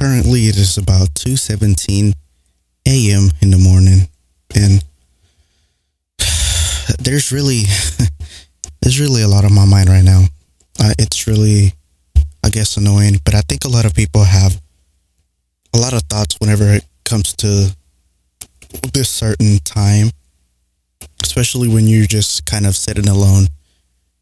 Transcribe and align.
currently 0.00 0.48
it 0.48 0.56
is 0.56 0.78
about 0.78 1.12
2:17 1.14 2.14
a.m. 2.86 3.30
in 3.42 3.50
the 3.50 3.58
morning 3.58 4.08
and 4.56 4.82
there's 6.98 7.30
really 7.30 7.62
there's 8.80 8.98
really 8.98 9.22
a 9.22 9.28
lot 9.28 9.44
on 9.44 9.52
my 9.52 9.66
mind 9.66 9.88
right 9.90 10.04
now. 10.04 10.24
Uh, 10.78 10.94
it's 10.98 11.26
really 11.26 11.74
I 12.42 12.48
guess 12.48 12.78
annoying, 12.78 13.20
but 13.24 13.34
I 13.34 13.42
think 13.42 13.64
a 13.64 13.68
lot 13.68 13.84
of 13.84 13.94
people 13.94 14.24
have 14.24 14.58
a 15.74 15.78
lot 15.78 15.92
of 15.92 16.02
thoughts 16.04 16.36
whenever 16.40 16.64
it 16.64 16.84
comes 17.04 17.34
to 17.36 17.76
this 18.94 19.10
certain 19.10 19.58
time, 19.58 20.10
especially 21.22 21.68
when 21.68 21.86
you're 21.86 22.06
just 22.06 22.46
kind 22.46 22.66
of 22.66 22.74
sitting 22.74 23.08
alone, 23.08 23.48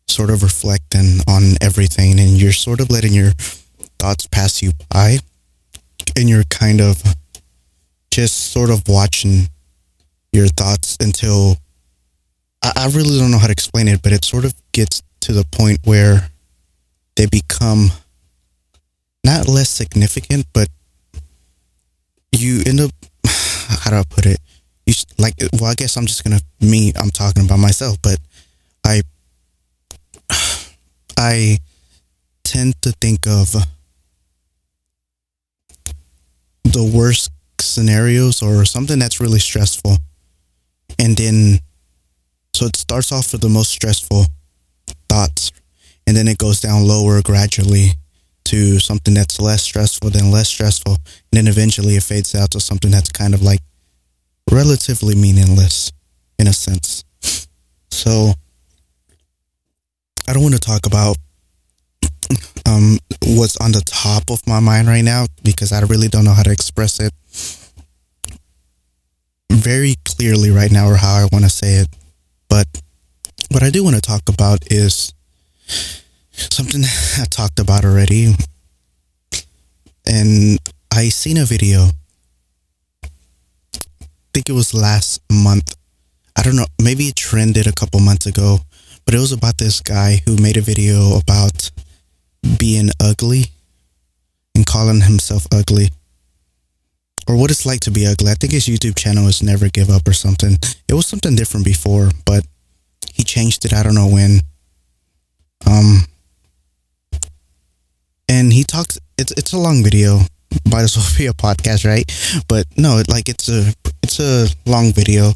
sort 0.08 0.30
of 0.30 0.42
reflecting 0.42 1.20
on 1.28 1.54
everything 1.60 2.18
and 2.18 2.30
you're 2.30 2.52
sort 2.52 2.80
of 2.80 2.90
letting 2.90 3.14
your 3.14 3.30
thoughts 4.00 4.26
pass 4.26 4.60
you 4.60 4.72
by 4.90 5.18
and 6.16 6.28
you're 6.28 6.44
kind 6.44 6.80
of 6.80 7.02
just 8.10 8.52
sort 8.52 8.70
of 8.70 8.82
watching 8.88 9.48
your 10.32 10.46
thoughts 10.48 10.96
until 11.00 11.56
I, 12.62 12.72
I 12.76 12.86
really 12.88 13.18
don't 13.18 13.30
know 13.30 13.38
how 13.38 13.46
to 13.46 13.52
explain 13.52 13.88
it, 13.88 14.02
but 14.02 14.12
it 14.12 14.24
sort 14.24 14.44
of 14.44 14.54
gets 14.72 15.02
to 15.20 15.32
the 15.32 15.44
point 15.52 15.78
where 15.84 16.28
they 17.16 17.26
become 17.26 17.90
not 19.24 19.48
less 19.48 19.68
significant, 19.68 20.46
but 20.52 20.68
you 22.32 22.62
end 22.66 22.80
up 22.80 22.90
how 23.26 23.90
do 23.90 23.96
I 23.96 24.04
put 24.08 24.26
it? 24.26 24.38
You 24.86 24.94
like 25.18 25.34
well, 25.54 25.66
I 25.66 25.74
guess 25.74 25.96
I'm 25.96 26.06
just 26.06 26.24
gonna 26.24 26.40
me. 26.60 26.92
I'm 26.96 27.10
talking 27.10 27.44
about 27.44 27.58
myself, 27.58 27.98
but 28.02 28.18
I 28.84 29.02
I 31.16 31.58
tend 32.44 32.80
to 32.82 32.92
think 32.92 33.26
of 33.26 33.54
the 36.72 36.84
worst 36.84 37.30
scenarios 37.60 38.42
or 38.42 38.64
something 38.64 38.98
that's 38.98 39.20
really 39.20 39.38
stressful. 39.38 39.96
And 40.98 41.16
then, 41.16 41.58
so 42.54 42.66
it 42.66 42.76
starts 42.76 43.12
off 43.12 43.32
with 43.32 43.40
the 43.40 43.48
most 43.48 43.70
stressful 43.70 44.26
thoughts, 45.08 45.52
and 46.06 46.16
then 46.16 46.28
it 46.28 46.38
goes 46.38 46.60
down 46.60 46.86
lower 46.86 47.22
gradually 47.22 47.92
to 48.44 48.78
something 48.78 49.14
that's 49.14 49.40
less 49.40 49.62
stressful, 49.62 50.10
then 50.10 50.30
less 50.30 50.48
stressful, 50.48 50.92
and 50.92 51.32
then 51.32 51.48
eventually 51.48 51.96
it 51.96 52.02
fades 52.02 52.34
out 52.34 52.50
to 52.52 52.60
something 52.60 52.90
that's 52.90 53.12
kind 53.12 53.34
of 53.34 53.42
like 53.42 53.60
relatively 54.50 55.14
meaningless 55.14 55.92
in 56.38 56.46
a 56.46 56.52
sense. 56.52 57.04
So, 57.90 58.32
I 60.26 60.32
don't 60.32 60.42
want 60.42 60.54
to 60.54 60.60
talk 60.60 60.86
about 60.86 61.16
um, 62.68 62.98
what's 63.26 63.56
on 63.56 63.72
the 63.72 63.82
top 63.86 64.30
of 64.30 64.46
my 64.46 64.60
mind 64.60 64.88
right 64.88 65.04
now 65.04 65.26
because 65.42 65.72
I 65.72 65.80
really 65.80 66.08
don't 66.08 66.24
know 66.24 66.32
how 66.32 66.42
to 66.42 66.52
express 66.52 67.00
it 67.00 67.12
very 69.50 69.94
clearly 70.04 70.50
right 70.50 70.70
now 70.70 70.86
or 70.88 70.96
how 70.96 71.14
I 71.14 71.28
want 71.32 71.44
to 71.44 71.50
say 71.50 71.74
it. 71.74 71.88
But 72.48 72.66
what 73.50 73.62
I 73.62 73.70
do 73.70 73.82
want 73.82 73.96
to 73.96 74.02
talk 74.02 74.28
about 74.28 74.70
is 74.70 75.14
something 76.34 76.82
I 77.18 77.24
talked 77.30 77.58
about 77.58 77.84
already. 77.84 78.34
And 80.06 80.58
I 80.92 81.08
seen 81.08 81.38
a 81.38 81.44
video. 81.44 81.88
I 83.04 83.08
think 84.32 84.48
it 84.48 84.52
was 84.52 84.74
last 84.74 85.20
month. 85.30 85.74
I 86.36 86.42
don't 86.42 86.56
know, 86.56 86.66
maybe 86.82 87.04
it 87.04 87.16
trended 87.16 87.66
a 87.66 87.72
couple 87.72 88.00
months 88.00 88.26
ago, 88.26 88.58
but 89.04 89.14
it 89.14 89.18
was 89.18 89.32
about 89.32 89.58
this 89.58 89.80
guy 89.80 90.20
who 90.24 90.36
made 90.36 90.56
a 90.56 90.60
video 90.60 91.18
about 91.18 91.70
being 92.58 92.90
ugly 93.00 93.46
and 94.54 94.66
calling 94.66 95.02
himself 95.02 95.46
ugly 95.52 95.88
or 97.28 97.36
what 97.36 97.50
it's 97.50 97.66
like 97.66 97.80
to 97.80 97.90
be 97.90 98.06
ugly. 98.06 98.30
I 98.30 98.34
think 98.34 98.52
his 98.52 98.66
YouTube 98.66 98.96
channel 98.96 99.28
is 99.28 99.42
Never 99.42 99.68
Give 99.68 99.90
Up 99.90 100.08
or 100.08 100.14
something. 100.14 100.56
It 100.88 100.94
was 100.94 101.06
something 101.06 101.36
different 101.36 101.66
before, 101.66 102.10
but 102.24 102.44
he 103.12 103.22
changed 103.22 103.64
it. 103.64 103.74
I 103.74 103.82
don't 103.82 103.94
know 103.94 104.08
when. 104.08 104.40
Um, 105.66 106.06
and 108.28 108.52
he 108.52 108.64
talks. 108.64 108.98
It's 109.18 109.32
it's 109.32 109.52
a 109.52 109.58
long 109.58 109.84
video. 109.84 110.20
By 110.70 110.80
the 110.80 110.88
Sophia 110.88 111.34
podcast, 111.34 111.84
right? 111.84 112.10
But 112.48 112.64
no, 112.76 113.02
like 113.08 113.28
it's 113.28 113.48
a 113.50 113.74
it's 114.02 114.18
a 114.18 114.48
long 114.64 114.92
video, 114.92 115.32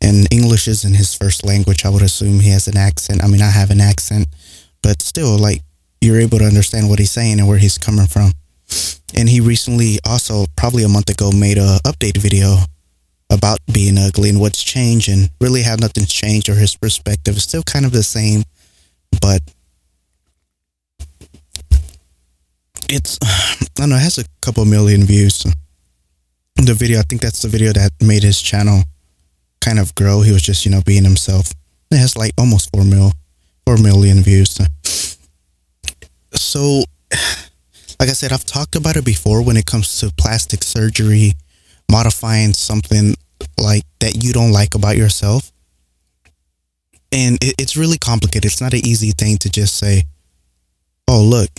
and 0.00 0.26
English 0.32 0.68
isn't 0.68 0.94
his 0.94 1.14
first 1.14 1.44
language. 1.44 1.84
I 1.84 1.90
would 1.90 2.02
assume 2.02 2.40
he 2.40 2.50
has 2.50 2.66
an 2.66 2.78
accent. 2.78 3.22
I 3.22 3.26
mean, 3.26 3.42
I 3.42 3.50
have 3.50 3.70
an 3.70 3.80
accent, 3.80 4.26
but 4.82 5.02
still, 5.02 5.36
like 5.36 5.60
you're 6.00 6.20
able 6.20 6.38
to 6.38 6.44
understand 6.44 6.88
what 6.88 6.98
he's 6.98 7.10
saying 7.10 7.38
and 7.38 7.48
where 7.48 7.58
he's 7.58 7.78
coming 7.78 8.06
from. 8.06 8.32
And 9.16 9.28
he 9.28 9.40
recently 9.40 9.98
also, 10.04 10.44
probably 10.56 10.84
a 10.84 10.88
month 10.88 11.10
ago, 11.10 11.30
made 11.32 11.58
a 11.58 11.78
update 11.84 12.18
video 12.18 12.56
about 13.30 13.58
being 13.72 13.98
ugly 13.98 14.30
and 14.30 14.40
what's 14.40 14.62
changed 14.62 15.08
and 15.08 15.30
really 15.40 15.62
how 15.62 15.74
nothing's 15.74 16.12
changed 16.12 16.48
or 16.48 16.54
his 16.54 16.76
perspective 16.76 17.36
is 17.36 17.42
still 17.44 17.62
kind 17.62 17.84
of 17.84 17.92
the 17.92 18.02
same, 18.02 18.42
but 19.20 19.40
it's, 22.88 23.18
I 23.22 23.66
don't 23.74 23.90
know, 23.90 23.96
it 23.96 24.02
has 24.02 24.18
a 24.18 24.24
couple 24.40 24.64
million 24.64 25.04
views. 25.04 25.44
The 26.56 26.74
video, 26.74 26.98
I 26.98 27.02
think 27.02 27.20
that's 27.20 27.42
the 27.42 27.48
video 27.48 27.72
that 27.72 27.90
made 28.00 28.22
his 28.22 28.40
channel 28.40 28.82
kind 29.60 29.78
of 29.78 29.94
grow. 29.94 30.22
He 30.22 30.32
was 30.32 30.42
just, 30.42 30.64
you 30.64 30.70
know, 30.70 30.82
being 30.84 31.04
himself. 31.04 31.52
It 31.90 31.98
has 31.98 32.16
like 32.16 32.32
almost 32.38 32.70
4 32.74 32.84
mil, 32.84 33.12
4 33.66 33.78
million 33.78 34.22
views. 34.22 34.58
So, 36.34 36.84
like 38.00 38.08
I 38.08 38.12
said, 38.12 38.32
I've 38.32 38.44
talked 38.44 38.76
about 38.76 38.96
it 38.96 39.04
before 39.04 39.42
when 39.42 39.56
it 39.56 39.66
comes 39.66 40.00
to 40.00 40.12
plastic 40.16 40.62
surgery, 40.62 41.32
modifying 41.90 42.52
something 42.52 43.14
like 43.58 43.84
that 44.00 44.22
you 44.22 44.32
don't 44.32 44.52
like 44.52 44.74
about 44.74 44.96
yourself. 44.96 45.52
And 47.12 47.42
it, 47.42 47.54
it's 47.58 47.76
really 47.76 47.98
complicated. 47.98 48.44
It's 48.46 48.60
not 48.60 48.74
an 48.74 48.84
easy 48.84 49.12
thing 49.12 49.38
to 49.38 49.50
just 49.50 49.76
say, 49.76 50.04
oh, 51.08 51.22
look, 51.22 51.50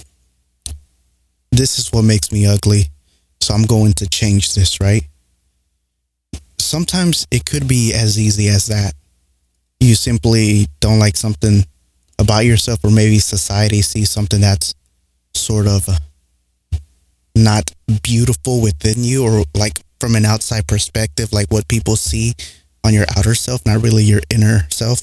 this 1.51 1.79
is 1.79 1.91
what 1.91 2.03
makes 2.03 2.31
me 2.31 2.45
ugly. 2.45 2.83
So 3.41 3.53
I'm 3.53 3.65
going 3.65 3.93
to 3.93 4.07
change 4.07 4.53
this, 4.53 4.79
right? 4.79 5.03
Sometimes 6.57 7.25
it 7.31 7.45
could 7.45 7.67
be 7.67 7.93
as 7.93 8.19
easy 8.19 8.47
as 8.49 8.67
that. 8.67 8.93
You 9.79 9.95
simply 9.95 10.67
don't 10.81 10.99
like 10.99 11.15
something 11.15 11.65
about 12.19 12.45
yourself, 12.45 12.79
or 12.83 12.91
maybe 12.91 13.17
society 13.17 13.81
sees 13.81 14.09
something 14.09 14.41
that's 14.41 14.75
sort 15.33 15.67
of 15.67 15.87
not 17.33 17.71
beautiful 18.03 18.61
within 18.61 19.03
you 19.03 19.23
or 19.25 19.43
like 19.55 19.79
from 19.99 20.15
an 20.15 20.25
outside 20.25 20.67
perspective, 20.67 21.31
like 21.31 21.47
what 21.49 21.67
people 21.67 21.95
see 21.95 22.33
on 22.83 22.93
your 22.93 23.05
outer 23.17 23.33
self, 23.33 23.65
not 23.65 23.81
really 23.81 24.03
your 24.03 24.21
inner 24.29 24.67
self. 24.69 25.01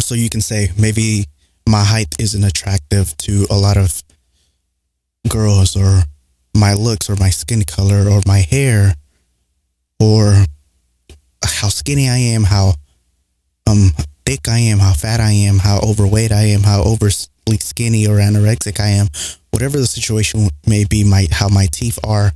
So 0.00 0.14
you 0.14 0.28
can 0.28 0.40
say 0.40 0.70
maybe 0.78 1.26
my 1.68 1.84
height 1.84 2.14
isn't 2.18 2.42
attractive 2.42 3.16
to 3.18 3.46
a 3.50 3.54
lot 3.56 3.76
of 3.76 4.02
girls 5.28 5.76
or 5.76 6.02
my 6.56 6.74
looks 6.74 7.10
or 7.10 7.16
my 7.16 7.30
skin 7.30 7.62
color 7.62 8.08
or 8.08 8.22
my 8.26 8.38
hair 8.38 8.94
or 10.00 10.44
how 11.44 11.68
skinny 11.68 12.08
I 12.08 12.16
am, 12.16 12.44
how 12.44 12.74
um 13.68 13.90
thick 14.26 14.48
I 14.48 14.58
am, 14.58 14.80
how 14.80 14.92
fat 14.92 15.20
I 15.20 15.30
am, 15.30 15.58
how 15.58 15.78
overweight 15.78 16.32
I 16.32 16.42
am, 16.46 16.64
how 16.64 16.82
overly 16.82 17.12
skinny 17.60 18.06
or 18.06 18.16
anorexic 18.16 18.80
I 18.80 18.88
am, 18.88 19.06
whatever 19.52 19.78
the 19.78 19.86
situation 19.86 20.48
may 20.66 20.84
be, 20.84 21.04
my 21.04 21.28
how 21.30 21.48
my 21.48 21.66
teeth 21.70 21.98
are, 22.04 22.32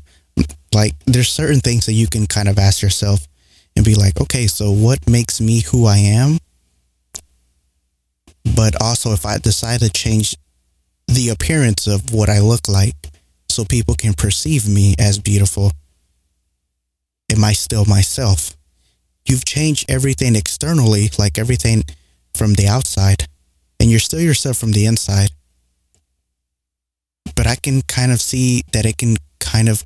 like 0.73 0.95
there's 1.07 1.29
certain 1.29 1.61
things 1.61 1.87
that 1.87 1.95
you 1.95 2.07
can 2.07 2.27
kind 2.27 2.49
of 2.49 2.59
ask 2.59 2.81
yourself 2.81 3.27
and 3.77 3.85
be 3.85 3.97
like, 3.97 4.21
okay, 4.21 4.47
so 4.47 4.71
what 4.71 5.11
makes 5.11 5.41
me 5.41 5.63
who 5.63 5.87
I 5.87 5.99
am? 5.99 6.39
But 8.57 8.81
also, 8.81 9.13
if 9.13 9.27
I 9.27 9.39
decide 9.39 9.81
to 9.81 9.91
change 9.91 10.37
the 11.09 11.31
appearance 11.31 11.87
of 11.87 12.13
what 12.15 12.29
I 12.29 12.39
look 12.39 12.69
like 12.69 12.95
so 13.49 13.65
people 13.65 13.95
can 13.95 14.15
perceive 14.15 14.69
me 14.69 14.95
as 14.99 15.19
beautiful, 15.19 15.73
am 17.33 17.45
I 17.45 17.53
still 17.53 17.85
myself? 17.85 18.57
You've 19.27 19.45
changed 19.45 19.87
everything 19.89 20.35
externally, 20.37 21.11
like 21.19 21.39
everything 21.39 21.85
from 22.35 22.55
the 22.55 22.67
outside, 22.67 23.27
and 23.79 23.91
you're 23.91 24.01
still 24.01 24.21
yourself 24.21 24.57
from 24.57 24.73
the 24.73 24.87
inside 24.87 25.31
but 27.35 27.47
I 27.47 27.57
can 27.57 27.83
kind 27.83 28.13
of 28.13 28.21
see 28.21 28.63
that 28.73 28.85
it 28.85 28.99
can 28.99 29.17
kind 29.39 29.69
of 29.69 29.85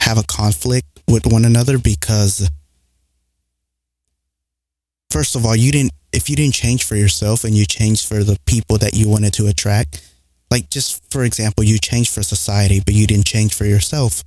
have 0.00 0.18
a 0.18 0.22
conflict 0.24 0.86
with 1.08 1.26
one 1.26 1.44
another 1.44 1.78
because 1.78 2.48
first 5.10 5.36
of 5.36 5.46
all, 5.46 5.56
you 5.56 5.72
didn't 5.72 5.92
if 6.12 6.28
you 6.28 6.36
didn't 6.36 6.52
change 6.52 6.84
for 6.84 6.94
yourself 6.94 7.44
and 7.44 7.54
you 7.54 7.64
changed 7.64 8.06
for 8.06 8.22
the 8.22 8.36
people 8.44 8.76
that 8.78 8.92
you 8.92 9.08
wanted 9.08 9.32
to 9.34 9.46
attract, 9.46 10.06
like 10.50 10.68
just 10.68 11.02
for 11.10 11.24
example, 11.24 11.64
you 11.64 11.78
changed 11.78 12.12
for 12.12 12.22
society, 12.22 12.80
but 12.84 12.92
you 12.94 13.06
didn't 13.06 13.24
change 13.24 13.54
for 13.54 13.64
yourself. 13.64 14.22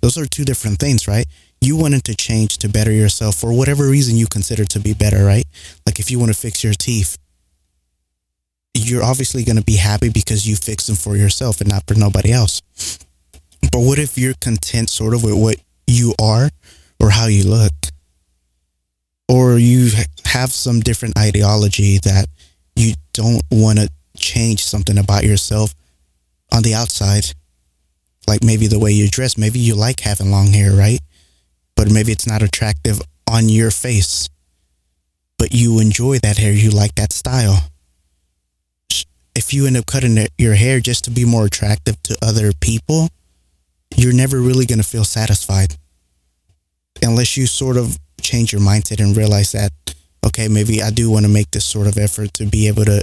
Those 0.00 0.16
are 0.16 0.24
two 0.24 0.44
different 0.44 0.78
things, 0.78 1.06
right? 1.06 1.26
You 1.60 1.76
wanted 1.76 2.04
to 2.04 2.14
change 2.14 2.58
to 2.58 2.68
better 2.68 2.92
yourself 2.92 3.34
for 3.34 3.52
whatever 3.52 3.88
reason 3.88 4.16
you 4.16 4.26
consider 4.26 4.64
to 4.66 4.80
be 4.80 4.94
better, 4.94 5.24
right? 5.24 5.44
Like 5.86 5.98
if 5.98 6.10
you 6.10 6.18
want 6.18 6.32
to 6.32 6.38
fix 6.38 6.62
your 6.62 6.74
teeth, 6.74 7.18
you're 8.74 9.02
obviously 9.02 9.44
going 9.44 9.56
to 9.56 9.64
be 9.64 9.76
happy 9.76 10.08
because 10.08 10.46
you 10.46 10.56
fixed 10.56 10.86
them 10.86 10.96
for 10.96 11.16
yourself 11.16 11.60
and 11.60 11.68
not 11.68 11.84
for 11.86 11.94
nobody 11.94 12.32
else. 12.32 12.62
But 13.72 13.80
what 13.80 13.98
if 13.98 14.16
you're 14.16 14.34
content 14.40 14.88
sort 14.90 15.14
of 15.14 15.24
with 15.24 15.34
what 15.34 15.56
you 15.86 16.14
are 16.20 16.48
or 17.00 17.10
how 17.10 17.26
you 17.26 17.44
look? 17.44 17.72
Or 19.28 19.58
you 19.58 19.90
have 20.24 20.52
some 20.52 20.80
different 20.80 21.18
ideology 21.18 21.98
that 21.98 22.26
you 22.76 22.94
don't 23.12 23.42
want 23.50 23.78
to 23.78 23.90
change 24.16 24.64
something 24.64 24.96
about 24.96 25.24
yourself 25.24 25.74
on 26.52 26.62
the 26.62 26.74
outside. 26.74 27.26
Like 28.26 28.42
maybe 28.42 28.66
the 28.66 28.78
way 28.78 28.92
you 28.92 29.08
dress, 29.08 29.36
maybe 29.36 29.58
you 29.58 29.74
like 29.74 30.00
having 30.00 30.30
long 30.30 30.46
hair, 30.48 30.72
right? 30.72 31.00
But 31.78 31.90
maybe 31.90 32.12
it's 32.12 32.26
not 32.26 32.42
attractive 32.42 33.00
on 33.26 33.48
your 33.48 33.70
face. 33.70 34.28
But 35.38 35.52
you 35.52 35.78
enjoy 35.78 36.18
that 36.18 36.36
hair, 36.36 36.52
you 36.52 36.70
like 36.70 36.96
that 36.96 37.12
style. 37.12 37.70
If 39.36 39.54
you 39.54 39.66
end 39.66 39.76
up 39.76 39.86
cutting 39.86 40.18
your 40.36 40.54
hair 40.54 40.80
just 40.80 41.04
to 41.04 41.10
be 41.10 41.24
more 41.24 41.46
attractive 41.46 42.02
to 42.02 42.18
other 42.20 42.52
people, 42.60 43.08
you're 43.96 44.12
never 44.12 44.40
really 44.40 44.66
going 44.66 44.80
to 44.80 44.84
feel 44.84 45.04
satisfied 45.04 45.76
unless 47.02 47.36
you 47.36 47.46
sort 47.46 47.76
of 47.76 47.96
change 48.20 48.52
your 48.52 48.60
mindset 48.60 49.00
and 49.00 49.16
realize 49.16 49.52
that 49.52 49.72
okay 50.26 50.48
maybe 50.48 50.82
i 50.82 50.90
do 50.90 51.10
want 51.10 51.24
to 51.24 51.30
make 51.30 51.50
this 51.52 51.64
sort 51.64 51.86
of 51.86 51.96
effort 51.96 52.32
to 52.34 52.44
be 52.44 52.66
able 52.66 52.84
to 52.84 53.02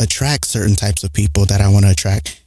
attract 0.00 0.46
certain 0.46 0.74
types 0.74 1.04
of 1.04 1.12
people 1.12 1.44
that 1.44 1.60
i 1.60 1.68
want 1.68 1.84
to 1.84 1.90
attract 1.90 2.42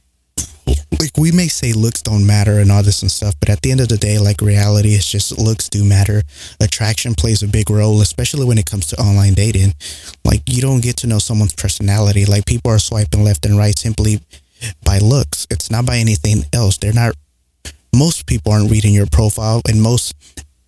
like 0.66 1.16
we 1.16 1.32
may 1.32 1.48
say 1.48 1.72
looks 1.72 2.02
don't 2.02 2.26
matter 2.26 2.58
and 2.60 2.70
all 2.70 2.82
this 2.82 3.02
and 3.02 3.10
stuff 3.10 3.34
but 3.40 3.48
at 3.48 3.62
the 3.62 3.70
end 3.70 3.80
of 3.80 3.88
the 3.88 3.96
day 3.96 4.18
like 4.18 4.40
reality 4.40 4.90
is 4.90 5.06
just 5.06 5.38
looks 5.38 5.68
do 5.68 5.84
matter. 5.84 6.22
Attraction 6.60 7.14
plays 7.14 7.42
a 7.42 7.48
big 7.48 7.70
role 7.70 8.00
especially 8.00 8.44
when 8.44 8.58
it 8.58 8.66
comes 8.66 8.86
to 8.88 9.00
online 9.00 9.34
dating. 9.34 9.74
Like 10.24 10.42
you 10.46 10.62
don't 10.62 10.82
get 10.82 10.96
to 10.98 11.06
know 11.06 11.18
someone's 11.18 11.54
personality. 11.54 12.24
Like 12.24 12.46
people 12.46 12.70
are 12.70 12.78
swiping 12.78 13.24
left 13.24 13.46
and 13.46 13.56
right 13.56 13.78
simply 13.78 14.20
by 14.84 14.98
looks. 14.98 15.46
It's 15.50 15.70
not 15.70 15.86
by 15.86 15.96
anything 15.96 16.44
else. 16.52 16.76
They're 16.76 16.92
not 16.92 17.14
most 17.94 18.26
people 18.26 18.52
aren't 18.52 18.70
reading 18.70 18.94
your 18.94 19.06
profile 19.06 19.62
and 19.68 19.82
most 19.82 20.14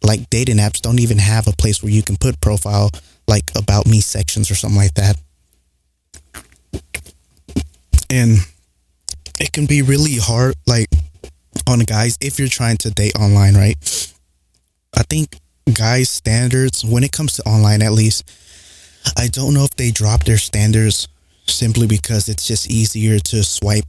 like 0.02 0.28
dating 0.30 0.56
apps 0.56 0.80
don't 0.80 0.98
even 0.98 1.18
have 1.18 1.46
a 1.46 1.52
place 1.52 1.82
where 1.82 1.92
you 1.92 2.02
can 2.02 2.16
put 2.16 2.40
profile 2.40 2.90
like 3.28 3.50
about 3.56 3.86
me 3.86 4.00
sections 4.00 4.50
or 4.50 4.54
something 4.54 4.78
like 4.78 4.94
that. 4.94 5.16
And 8.10 8.38
it 9.42 9.52
can 9.52 9.66
be 9.66 9.82
really 9.82 10.16
hard 10.16 10.54
like 10.66 10.86
on 11.68 11.80
guys 11.80 12.16
if 12.20 12.38
you're 12.38 12.48
trying 12.48 12.78
to 12.78 12.90
date 12.90 13.12
online 13.18 13.54
right? 13.54 13.76
I 14.96 15.02
think 15.02 15.36
guys 15.72 16.08
standards 16.08 16.84
when 16.84 17.04
it 17.04 17.12
comes 17.12 17.34
to 17.34 17.42
online 17.44 17.82
at 17.82 17.92
least 17.92 18.28
i 19.16 19.28
don't 19.28 19.54
know 19.54 19.62
if 19.62 19.70
they 19.76 19.92
drop 19.92 20.24
their 20.24 20.36
standards 20.36 21.06
simply 21.46 21.86
because 21.86 22.28
it's 22.28 22.46
just 22.46 22.68
easier 22.68 23.20
to 23.20 23.44
swipe 23.44 23.84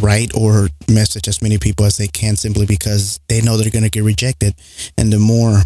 right 0.00 0.30
or 0.34 0.68
message 0.88 1.28
as 1.28 1.42
many 1.42 1.58
people 1.58 1.84
as 1.84 1.96
they 1.96 2.08
can 2.08 2.36
simply 2.36 2.66
because 2.66 3.20
they 3.28 3.40
know 3.40 3.56
they're 3.56 3.70
going 3.70 3.84
to 3.84 3.90
get 3.90 4.04
rejected. 4.04 4.54
And 4.96 5.12
the 5.12 5.18
more 5.18 5.62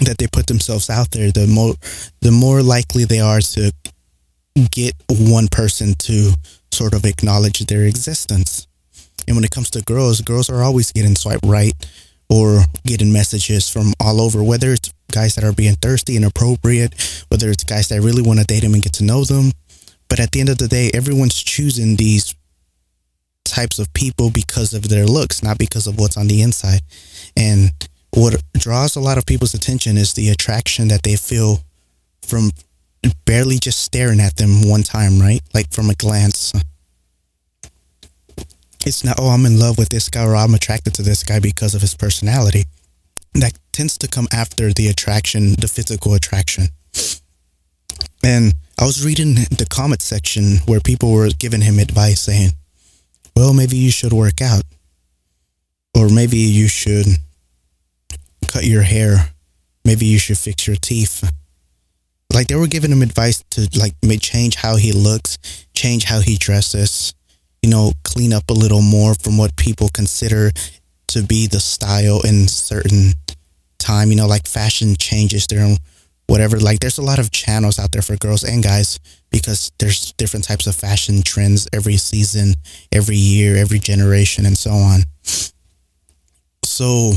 that 0.00 0.18
they 0.18 0.26
put 0.26 0.46
themselves 0.46 0.90
out 0.90 1.10
there 1.12 1.30
the 1.30 1.46
more 1.46 1.74
the 2.22 2.32
more 2.32 2.60
likely 2.60 3.04
they 3.04 3.20
are 3.20 3.40
to 3.40 3.70
get 4.70 4.94
one 5.08 5.48
person 5.48 5.94
to 5.98 6.32
sort 6.70 6.94
of 6.94 7.04
acknowledge 7.04 7.60
their 7.60 7.84
existence 7.84 8.66
and 9.26 9.36
when 9.36 9.44
it 9.44 9.50
comes 9.50 9.70
to 9.70 9.82
girls 9.82 10.20
girls 10.20 10.50
are 10.50 10.62
always 10.62 10.92
getting 10.92 11.14
swiped 11.14 11.44
right 11.46 11.72
or 12.28 12.60
getting 12.84 13.12
messages 13.12 13.68
from 13.68 13.92
all 14.00 14.20
over 14.20 14.42
whether 14.42 14.72
it's 14.72 14.92
guys 15.10 15.34
that 15.34 15.44
are 15.44 15.52
being 15.52 15.74
thirsty 15.76 16.16
and 16.16 16.24
appropriate 16.24 17.24
whether 17.28 17.50
it's 17.50 17.64
guys 17.64 17.88
that 17.88 18.00
really 18.00 18.22
want 18.22 18.38
to 18.38 18.44
date 18.44 18.60
them 18.60 18.74
and 18.74 18.82
get 18.82 18.92
to 18.92 19.04
know 19.04 19.24
them 19.24 19.52
but 20.08 20.20
at 20.20 20.30
the 20.32 20.40
end 20.40 20.48
of 20.48 20.58
the 20.58 20.68
day 20.68 20.90
everyone's 20.94 21.42
choosing 21.42 21.96
these 21.96 22.34
types 23.52 23.78
of 23.78 23.92
people 23.92 24.30
because 24.30 24.72
of 24.72 24.88
their 24.88 25.06
looks, 25.06 25.42
not 25.42 25.58
because 25.58 25.86
of 25.86 25.98
what's 25.98 26.16
on 26.16 26.26
the 26.26 26.42
inside. 26.42 26.80
And 27.36 27.70
what 28.10 28.42
draws 28.54 28.96
a 28.96 29.00
lot 29.00 29.18
of 29.18 29.26
people's 29.26 29.54
attention 29.54 29.96
is 29.96 30.14
the 30.14 30.30
attraction 30.30 30.88
that 30.88 31.02
they 31.02 31.16
feel 31.16 31.60
from 32.22 32.50
barely 33.24 33.58
just 33.58 33.82
staring 33.82 34.20
at 34.20 34.36
them 34.36 34.68
one 34.68 34.82
time, 34.82 35.18
right? 35.18 35.40
Like 35.54 35.72
from 35.72 35.90
a 35.90 35.94
glance. 35.94 36.52
It's 38.84 39.04
not, 39.04 39.16
oh, 39.18 39.28
I'm 39.28 39.46
in 39.46 39.58
love 39.58 39.78
with 39.78 39.90
this 39.90 40.08
guy 40.08 40.24
or 40.24 40.34
I'm 40.34 40.54
attracted 40.54 40.94
to 40.94 41.02
this 41.02 41.22
guy 41.22 41.38
because 41.40 41.74
of 41.74 41.80
his 41.80 41.94
personality. 41.94 42.64
That 43.34 43.52
tends 43.72 43.96
to 43.98 44.08
come 44.08 44.26
after 44.32 44.72
the 44.72 44.88
attraction, 44.88 45.54
the 45.58 45.68
physical 45.68 46.14
attraction. 46.14 46.68
And 48.24 48.54
I 48.78 48.84
was 48.84 49.04
reading 49.04 49.34
the 49.34 49.66
comment 49.68 50.02
section 50.02 50.58
where 50.66 50.80
people 50.80 51.12
were 51.12 51.30
giving 51.38 51.60
him 51.60 51.78
advice 51.78 52.20
saying, 52.20 52.50
well, 53.34 53.54
maybe 53.54 53.76
you 53.76 53.90
should 53.90 54.12
work 54.12 54.40
out. 54.42 54.62
Or 55.96 56.08
maybe 56.08 56.38
you 56.38 56.68
should 56.68 57.06
cut 58.48 58.64
your 58.64 58.82
hair. 58.82 59.30
Maybe 59.84 60.06
you 60.06 60.18
should 60.18 60.38
fix 60.38 60.66
your 60.66 60.76
teeth. 60.76 61.31
Like 62.32 62.48
they 62.48 62.54
were 62.54 62.66
giving 62.66 62.90
him 62.90 63.02
advice 63.02 63.44
to 63.50 63.68
like 63.78 63.94
change 64.20 64.56
how 64.56 64.76
he 64.76 64.92
looks, 64.92 65.38
change 65.74 66.04
how 66.04 66.20
he 66.20 66.36
dresses, 66.36 67.14
you 67.62 67.70
know, 67.70 67.92
clean 68.04 68.32
up 68.32 68.48
a 68.50 68.54
little 68.54 68.82
more 68.82 69.14
from 69.14 69.36
what 69.36 69.56
people 69.56 69.88
consider 69.92 70.50
to 71.08 71.22
be 71.22 71.46
the 71.46 71.60
style 71.60 72.22
in 72.22 72.48
certain 72.48 73.12
time, 73.78 74.10
you 74.10 74.16
know, 74.16 74.26
like 74.26 74.46
fashion 74.46 74.94
changes 74.98 75.46
their 75.46 75.76
whatever. 76.26 76.58
Like 76.58 76.80
there's 76.80 76.98
a 76.98 77.02
lot 77.02 77.18
of 77.18 77.30
channels 77.30 77.78
out 77.78 77.92
there 77.92 78.02
for 78.02 78.16
girls 78.16 78.44
and 78.44 78.62
guys 78.62 78.98
because 79.30 79.72
there's 79.78 80.12
different 80.12 80.44
types 80.44 80.66
of 80.66 80.74
fashion 80.74 81.22
trends 81.22 81.68
every 81.72 81.96
season, 81.96 82.54
every 82.90 83.16
year, 83.16 83.56
every 83.56 83.78
generation, 83.78 84.46
and 84.46 84.56
so 84.56 84.70
on. 84.70 85.02
So 86.64 87.12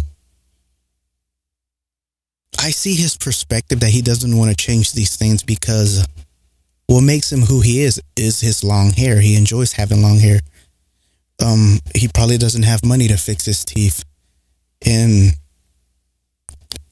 I 2.60 2.72
see 2.72 2.96
his 2.96 3.18
perspective 3.18 3.80
that 3.82 3.90
he 3.90 4.02
doesn't 4.02 4.36
want 4.36 4.50
to 4.50 4.56
change 4.56 4.94
these 4.94 5.16
things 5.16 5.44
because 5.44 6.06
what 6.88 7.02
makes 7.02 7.32
him 7.32 7.42
who 7.42 7.62
he 7.62 7.82
is 7.82 8.02
is 8.16 8.42
his 8.42 8.64
long 8.64 8.92
hair. 8.92 9.20
He 9.20 9.36
enjoys 9.36 9.74
having 9.74 10.02
long 10.02 10.20
hair. 10.20 10.40
Um, 11.44 11.80
he 11.96 12.08
probably 12.08 12.38
doesn't 12.38 12.64
have 12.64 12.86
money 12.86 13.08
to 13.08 13.18
fix 13.18 13.46
his 13.46 13.66
teeth. 13.66 14.04
And 14.86 15.34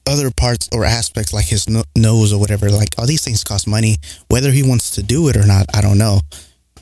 other 0.06 0.30
parts 0.30 0.68
or 0.72 0.84
aspects 0.84 1.32
like 1.32 1.46
his 1.46 1.68
no- 1.68 1.84
nose 1.96 2.32
or 2.32 2.38
whatever 2.38 2.70
like 2.70 2.90
all 2.98 3.06
these 3.06 3.24
things 3.24 3.42
cost 3.42 3.66
money 3.66 3.96
whether 4.28 4.50
he 4.50 4.62
wants 4.62 4.90
to 4.90 5.02
do 5.02 5.28
it 5.28 5.36
or 5.36 5.46
not 5.46 5.64
i 5.74 5.80
don't 5.80 5.96
know 5.96 6.20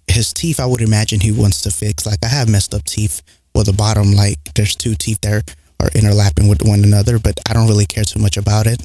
his 0.09 0.33
teeth 0.33 0.59
i 0.59 0.67
would 0.67 0.81
imagine 0.81 1.21
he 1.21 1.31
wants 1.31 1.63
to 1.63 1.71
fix 1.71 2.05
like 2.05 2.19
i 2.25 2.29
have 2.29 2.49
messed 2.49 2.75
up 2.75 2.83
teeth 2.83 3.23
well 3.55 3.63
the 3.63 3.73
bottom 3.73 4.13
like 4.13 4.39
there's 4.57 4.75
two 4.75 4.95
teeth 4.95 5.21
there 5.23 5.41
are 5.83 5.91
interlapping 5.91 6.49
with 6.49 6.63
one 6.63 6.85
another 6.85 7.19
but 7.19 7.39
i 7.49 7.53
don't 7.53 7.69
really 7.69 7.87
care 7.87 8.05
too 8.05 8.21
much 8.21 8.37
about 8.37 8.67
it 8.67 8.81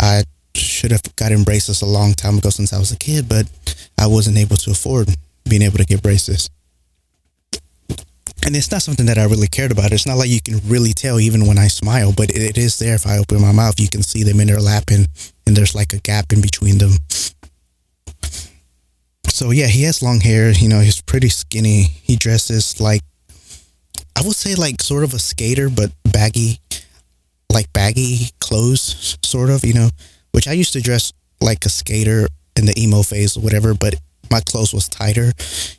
i 0.00 0.22
should 0.54 0.90
have 0.90 1.02
gotten 1.16 1.44
braces 1.44 1.82
a 1.82 1.86
long 1.86 2.14
time 2.14 2.38
ago 2.38 2.50
since 2.50 2.72
i 2.72 2.78
was 2.78 2.92
a 2.92 2.98
kid 2.98 3.28
but 3.28 3.46
i 3.98 4.06
wasn't 4.06 4.36
able 4.36 4.56
to 4.56 4.70
afford 4.70 5.08
being 5.48 5.62
able 5.62 5.78
to 5.78 5.84
get 5.84 6.02
braces 6.02 6.48
and 8.46 8.56
it's 8.56 8.70
not 8.70 8.82
something 8.82 9.06
that 9.06 9.18
I 9.18 9.24
really 9.24 9.48
cared 9.48 9.72
about. 9.72 9.92
It's 9.92 10.06
not 10.06 10.16
like 10.16 10.30
you 10.30 10.40
can 10.40 10.60
really 10.66 10.92
tell 10.92 11.18
even 11.18 11.46
when 11.46 11.58
I 11.58 11.66
smile, 11.66 12.12
but 12.16 12.30
it, 12.30 12.56
it 12.56 12.58
is 12.58 12.78
there. 12.78 12.94
If 12.94 13.06
I 13.06 13.18
open 13.18 13.40
my 13.40 13.52
mouth, 13.52 13.78
you 13.80 13.88
can 13.88 14.02
see 14.02 14.22
them 14.22 14.38
interlapping, 14.38 15.06
and 15.46 15.56
there's 15.56 15.74
like 15.74 15.92
a 15.92 15.98
gap 15.98 16.32
in 16.32 16.40
between 16.40 16.78
them. 16.78 16.92
So 19.26 19.50
yeah, 19.50 19.66
he 19.66 19.82
has 19.82 20.02
long 20.02 20.20
hair. 20.20 20.52
You 20.52 20.68
know, 20.68 20.80
he's 20.80 21.02
pretty 21.02 21.28
skinny. 21.28 21.82
He 21.82 22.16
dresses 22.16 22.80
like 22.80 23.02
I 24.18 24.22
would 24.22 24.34
say 24.34 24.56
like 24.56 24.82
sort 24.82 25.04
of 25.04 25.14
a 25.14 25.18
skater, 25.20 25.70
but 25.70 25.92
baggy, 26.12 26.58
like 27.52 27.72
baggy 27.72 28.30
clothes, 28.40 29.16
sort 29.22 29.48
of. 29.48 29.64
You 29.64 29.74
know, 29.74 29.90
which 30.32 30.48
I 30.48 30.52
used 30.52 30.72
to 30.72 30.80
dress 30.80 31.12
like 31.40 31.64
a 31.64 31.68
skater 31.68 32.26
in 32.56 32.66
the 32.66 32.74
emo 32.76 33.02
phase 33.02 33.36
or 33.36 33.40
whatever, 33.40 33.74
but 33.74 33.94
my 34.28 34.40
clothes 34.40 34.74
was 34.74 34.88
tighter. 34.88 35.32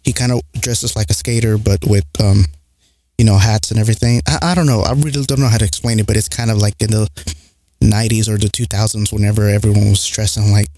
He 0.04 0.14
kind 0.14 0.32
of 0.32 0.40
dresses 0.54 0.96
like 0.96 1.10
a 1.10 1.14
skater, 1.14 1.58
but 1.58 1.80
with 1.86 2.06
um, 2.22 2.46
you 3.18 3.26
know, 3.26 3.38
hats 3.38 3.72
and 3.72 3.80
everything. 3.80 4.22
I, 4.26 4.52
I 4.52 4.56
don't 4.56 4.68
know. 4.68 4.84
I 4.84 4.94
really 4.94 5.26
don't 5.26 5.42
know 5.42 5.50
how 5.50 5.58
to 5.58 5.66
explain 5.66 6.00
it, 6.00 6.08
but 6.08 6.16
it's 6.16 6.30
kind 6.30 6.50
of 6.50 6.60
like 6.60 6.82
in 6.82 6.92
the 6.92 7.10
'90s 7.84 8.30
or 8.30 8.38
the 8.38 8.48
2000s, 8.48 9.12
whenever 9.12 9.50
everyone 9.50 9.90
was 9.90 10.08
dressing 10.08 10.54
like 10.54 10.70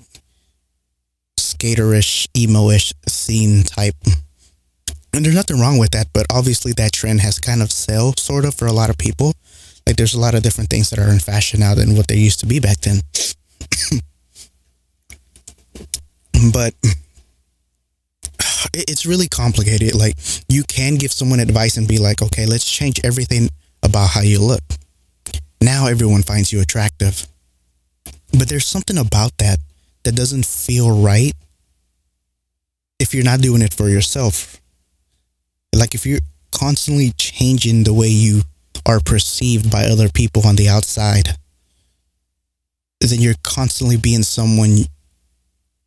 skaterish, 1.38 2.28
emo-ish 2.36 2.92
scene 3.08 3.62
type. 3.62 3.96
And 5.14 5.26
there's 5.26 5.36
nothing 5.36 5.60
wrong 5.60 5.78
with 5.78 5.92
that, 5.92 6.08
but 6.14 6.26
obviously 6.32 6.72
that 6.74 6.94
trend 6.94 7.22
has 7.22 7.40
kind 7.40 7.62
of 7.62 7.72
sell 7.72 8.14
sort 8.18 8.46
of 8.46 8.56
for 8.56 8.66
a 8.66 8.74
lot 8.74 8.90
of 8.90 8.98
people. 8.98 9.34
Like 9.86 9.98
there's 9.98 10.14
a 10.14 10.20
lot 10.20 10.36
of 10.36 10.44
different 10.44 10.70
things 10.70 10.90
that 10.90 11.00
are 11.00 11.12
in 11.12 11.20
fashion 11.20 11.60
now 11.60 11.76
than 11.76 11.96
what 11.96 12.08
they 12.08 12.16
used 12.16 12.40
to 12.42 12.46
be 12.46 12.60
back 12.60 12.80
then. 12.82 13.02
but 16.54 16.74
it's 18.74 19.06
really 19.06 19.28
complicated. 19.28 19.96
Like 19.96 20.16
you 20.48 20.64
can 20.64 20.96
give 20.96 21.12
someone 21.12 21.42
advice 21.42 21.76
and 21.76 21.88
be 21.88 21.98
like, 21.98 22.22
okay, 22.22 22.46
let's 22.46 22.70
change 22.70 23.02
everything 23.04 23.50
about 23.84 24.12
how 24.12 24.22
you 24.22 24.40
look. 24.40 24.64
Now 25.62 25.88
everyone 25.88 26.24
finds 26.24 26.54
you 26.54 26.62
attractive. 26.62 27.28
But 28.38 28.48
there's 28.48 28.66
something 28.66 28.98
about 28.98 29.38
that 29.40 29.60
that 30.04 30.16
doesn't 30.16 30.46
feel 30.46 31.02
right 31.02 31.34
if 32.98 33.14
you're 33.14 33.26
not 33.26 33.42
doing 33.42 33.62
it 33.62 33.74
for 33.74 33.90
yourself. 33.90 34.61
Like 35.76 35.96
if 35.96 36.06
you're 36.06 36.20
constantly 36.52 37.12
changing 37.18 37.84
the 37.84 37.94
way 37.94 38.08
you 38.08 38.42
are 38.86 39.00
perceived 39.00 39.72
by 39.72 39.86
other 39.86 40.10
people 40.10 40.46
on 40.46 40.56
the 40.56 40.70
outside, 40.70 41.38
then 43.00 43.20
you're 43.20 43.36
constantly 43.44 43.98
being 43.98 44.24
someone 44.24 44.86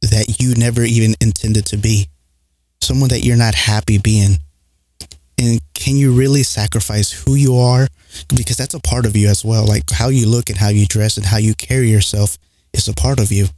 that 0.03 0.37
you 0.41 0.55
never 0.55 0.83
even 0.83 1.15
intended 1.21 1.67
to 1.67 1.77
be, 1.77 2.09
someone 2.81 3.09
that 3.09 3.25
you're 3.25 3.37
not 3.37 3.55
happy 3.55 3.99
being. 3.99 4.39
And 5.39 5.61
can 5.75 5.97
you 5.97 6.13
really 6.13 6.43
sacrifice 6.43 7.11
who 7.11 7.35
you 7.35 7.57
are? 7.57 7.89
Because 8.35 8.57
that's 8.57 8.75
a 8.75 8.81
part 8.81 9.07
of 9.07 9.17
you 9.17 9.29
as 9.29 9.45
well. 9.45 9.67
Like 9.67 9.91
how 9.91 10.09
you 10.09 10.29
look 10.29 10.49
and 10.49 10.59
how 10.59 10.69
you 10.69 10.87
dress 10.87 11.17
and 11.17 11.27
how 11.27 11.39
you 11.39 11.55
carry 11.55 11.91
yourself 11.91 12.39
is 12.73 12.89
a 12.89 12.95
part 12.95 13.19
of 13.19 13.33
you. 13.33 13.49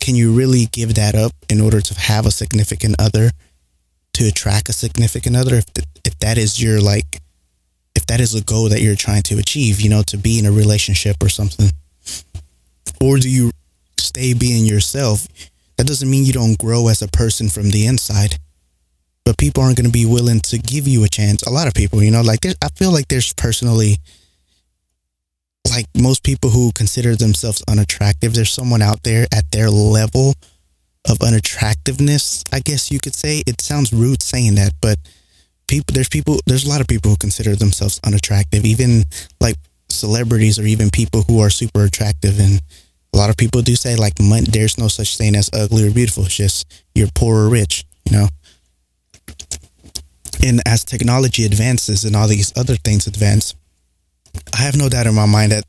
Can 0.00 0.16
you 0.16 0.32
really 0.32 0.66
give 0.66 0.94
that 0.94 1.14
up 1.14 1.32
in 1.48 1.60
order 1.60 1.80
to 1.80 1.94
have 1.94 2.26
a 2.26 2.30
significant 2.30 2.96
other, 2.98 3.30
to 4.14 4.28
attract 4.28 4.68
a 4.68 4.72
significant 4.72 5.36
other? 5.36 5.56
If, 5.56 5.72
th- 5.72 5.86
if 6.04 6.18
that 6.20 6.38
is 6.38 6.62
your 6.62 6.80
like, 6.80 7.20
if 7.94 8.06
that 8.06 8.20
is 8.20 8.34
a 8.34 8.42
goal 8.42 8.68
that 8.68 8.80
you're 8.80 8.96
trying 8.96 9.22
to 9.24 9.38
achieve, 9.38 9.80
you 9.80 9.90
know, 9.90 10.02
to 10.06 10.16
be 10.16 10.38
in 10.38 10.46
a 10.46 10.52
relationship 10.52 11.22
or 11.22 11.28
something, 11.28 11.70
or 13.00 13.18
do 13.18 13.28
you 13.28 13.50
stay 13.98 14.34
being 14.34 14.64
yourself? 14.64 15.26
That 15.76 15.86
doesn't 15.86 16.10
mean 16.10 16.24
you 16.24 16.32
don't 16.32 16.58
grow 16.58 16.88
as 16.88 17.02
a 17.02 17.08
person 17.08 17.48
from 17.48 17.70
the 17.70 17.86
inside 17.86 18.38
but 19.24 19.38
people 19.38 19.62
aren't 19.62 19.76
going 19.76 19.86
to 19.86 19.92
be 19.92 20.06
willing 20.06 20.40
to 20.40 20.58
give 20.58 20.88
you 20.88 21.04
a 21.04 21.08
chance. 21.08 21.42
A 21.42 21.50
lot 21.50 21.68
of 21.68 21.74
people, 21.74 22.02
you 22.02 22.10
know, 22.10 22.22
like 22.22 22.44
I 22.46 22.68
feel 22.74 22.92
like 22.92 23.08
there's 23.08 23.32
personally, 23.34 23.98
like 25.70 25.86
most 25.96 26.24
people 26.24 26.50
who 26.50 26.72
consider 26.72 27.14
themselves 27.14 27.62
unattractive, 27.68 28.34
there's 28.34 28.50
someone 28.50 28.82
out 28.82 29.02
there 29.04 29.26
at 29.32 29.50
their 29.52 29.70
level 29.70 30.34
of 31.08 31.18
unattractiveness. 31.22 32.44
I 32.52 32.60
guess 32.60 32.90
you 32.90 33.00
could 33.00 33.14
say 33.14 33.42
it 33.46 33.60
sounds 33.60 33.92
rude 33.92 34.22
saying 34.22 34.54
that, 34.56 34.72
but 34.80 34.98
people, 35.66 35.92
there's 35.94 36.08
people, 36.08 36.38
there's 36.46 36.64
a 36.64 36.68
lot 36.68 36.80
of 36.80 36.86
people 36.86 37.10
who 37.10 37.16
consider 37.16 37.56
themselves 37.56 38.00
unattractive, 38.04 38.64
even 38.64 39.04
like 39.40 39.56
celebrities 39.88 40.58
or 40.58 40.64
even 40.64 40.90
people 40.90 41.22
who 41.22 41.40
are 41.40 41.50
super 41.50 41.84
attractive. 41.84 42.38
And 42.38 42.60
a 43.12 43.16
lot 43.16 43.30
of 43.30 43.36
people 43.36 43.62
do 43.62 43.74
say 43.76 43.96
like, 43.96 44.14
there's 44.16 44.78
no 44.78 44.88
such 44.88 45.16
thing 45.18 45.34
as 45.34 45.50
ugly 45.52 45.86
or 45.86 45.90
beautiful. 45.90 46.24
It's 46.24 46.36
just 46.36 46.84
you're 46.94 47.08
poor 47.14 47.46
or 47.46 47.48
rich, 47.48 47.84
you 48.04 48.16
know? 48.16 48.28
And 50.44 50.60
as 50.66 50.84
technology 50.84 51.44
advances 51.44 52.04
and 52.04 52.16
all 52.16 52.26
these 52.26 52.52
other 52.56 52.76
things 52.76 53.06
advance, 53.06 53.54
I 54.54 54.62
have 54.62 54.76
no 54.76 54.88
doubt 54.88 55.06
in 55.06 55.14
my 55.14 55.26
mind 55.26 55.52
that 55.52 55.64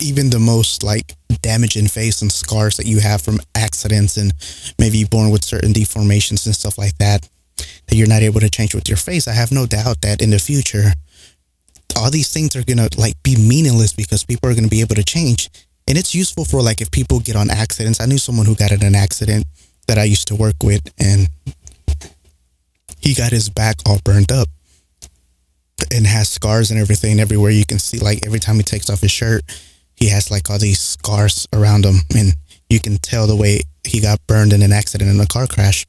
even 0.00 0.30
the 0.30 0.38
most 0.38 0.82
like 0.82 1.14
damaging 1.46 1.86
face 1.86 2.22
and 2.22 2.32
scars 2.32 2.76
that 2.76 2.86
you 2.86 2.98
have 2.98 3.22
from 3.22 3.38
accidents 3.54 4.16
and 4.16 4.32
maybe 4.80 5.04
born 5.04 5.30
with 5.30 5.44
certain 5.44 5.72
deformations 5.72 6.44
and 6.44 6.56
stuff 6.56 6.76
like 6.76 6.98
that, 6.98 7.28
that 7.86 7.94
you're 7.94 8.08
not 8.08 8.22
able 8.22 8.40
to 8.40 8.50
change 8.50 8.74
with 8.74 8.88
your 8.88 8.96
face, 8.96 9.28
I 9.28 9.32
have 9.32 9.52
no 9.52 9.64
doubt 9.64 10.00
that 10.00 10.20
in 10.20 10.30
the 10.30 10.40
future, 10.40 10.90
all 11.96 12.10
these 12.10 12.32
things 12.32 12.56
are 12.56 12.64
gonna 12.64 12.88
like 12.98 13.14
be 13.22 13.36
meaningless 13.36 13.92
because 13.92 14.24
people 14.24 14.50
are 14.50 14.54
gonna 14.56 14.66
be 14.66 14.80
able 14.80 14.96
to 14.96 15.04
change. 15.04 15.48
And 15.86 15.96
it's 15.96 16.16
useful 16.16 16.44
for 16.44 16.60
like 16.60 16.80
if 16.80 16.90
people 16.90 17.20
get 17.20 17.36
on 17.36 17.48
accidents. 17.48 18.00
I 18.00 18.06
knew 18.06 18.18
someone 18.18 18.46
who 18.46 18.56
got 18.56 18.72
in 18.72 18.82
an 18.82 18.96
accident 18.96 19.46
that 19.86 19.98
I 19.98 20.04
used 20.04 20.26
to 20.28 20.34
work 20.34 20.56
with 20.64 20.82
and 20.98 21.28
he 22.98 23.14
got 23.14 23.30
his 23.30 23.48
back 23.48 23.76
all 23.86 24.00
burned 24.04 24.32
up 24.32 24.48
and 25.94 26.08
has 26.08 26.28
scars 26.28 26.72
and 26.72 26.80
everything 26.80 27.20
everywhere 27.20 27.52
you 27.52 27.64
can 27.64 27.78
see 27.78 27.98
like 27.98 28.26
every 28.26 28.40
time 28.40 28.56
he 28.56 28.64
takes 28.64 28.90
off 28.90 29.00
his 29.00 29.12
shirt 29.12 29.42
he 29.96 30.08
has 30.08 30.30
like 30.30 30.50
all 30.50 30.58
these 30.58 30.80
scars 30.80 31.48
around 31.52 31.84
him 31.84 31.96
and 32.14 32.34
you 32.68 32.80
can 32.80 32.98
tell 32.98 33.26
the 33.26 33.36
way 33.36 33.60
he 33.84 34.00
got 34.00 34.24
burned 34.26 34.52
in 34.52 34.62
an 34.62 34.72
accident 34.72 35.10
in 35.10 35.20
a 35.20 35.26
car 35.26 35.46
crash. 35.46 35.86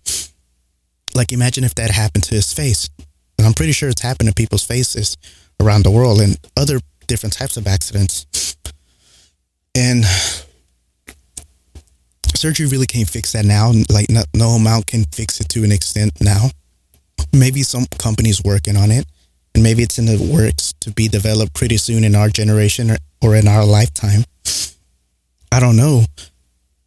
Like 1.16 1.32
imagine 1.32 1.64
if 1.64 1.76
that 1.76 1.92
happened 1.92 2.24
to 2.26 2.36
his 2.36 2.54
face. 2.54 2.90
And 3.38 3.46
i'm 3.46 3.54
pretty 3.54 3.72
sure 3.72 3.90
it's 3.90 4.02
happened 4.02 4.30
to 4.30 4.36
people's 4.36 4.66
faces 4.66 5.18
around 5.62 5.84
the 5.84 5.92
world 5.92 6.22
and 6.22 6.38
other 6.56 6.80
different 7.08 7.34
types 7.34 7.58
of 7.58 7.68
accidents. 7.68 8.26
And 9.76 10.06
surgery 12.36 12.68
really 12.68 12.88
can't 12.88 13.10
fix 13.10 13.34
that 13.34 13.46
now. 13.46 13.72
Like 13.90 14.10
no, 14.10 14.24
no 14.34 14.50
amount 14.50 14.88
can 14.88 15.06
fix 15.06 15.40
it 15.40 15.50
to 15.50 15.64
an 15.64 15.72
extent 15.72 16.14
now. 16.22 16.50
Maybe 17.34 17.62
some 17.64 17.86
companies 18.00 18.42
working 18.44 18.78
on 18.78 18.92
it 18.92 19.06
and 19.58 19.64
maybe 19.64 19.82
it's 19.82 19.98
in 19.98 20.06
the 20.06 20.32
works 20.32 20.74
to 20.82 20.92
be 20.92 21.08
developed 21.08 21.56
pretty 21.56 21.78
soon 21.78 22.04
in 22.04 22.14
our 22.14 22.30
generation 22.30 22.92
or, 22.92 22.98
or 23.24 23.36
in 23.36 23.48
our 23.48 23.66
lifetime. 23.66 24.24
I 25.52 25.60
don't 25.60 25.76
know. 25.76 26.06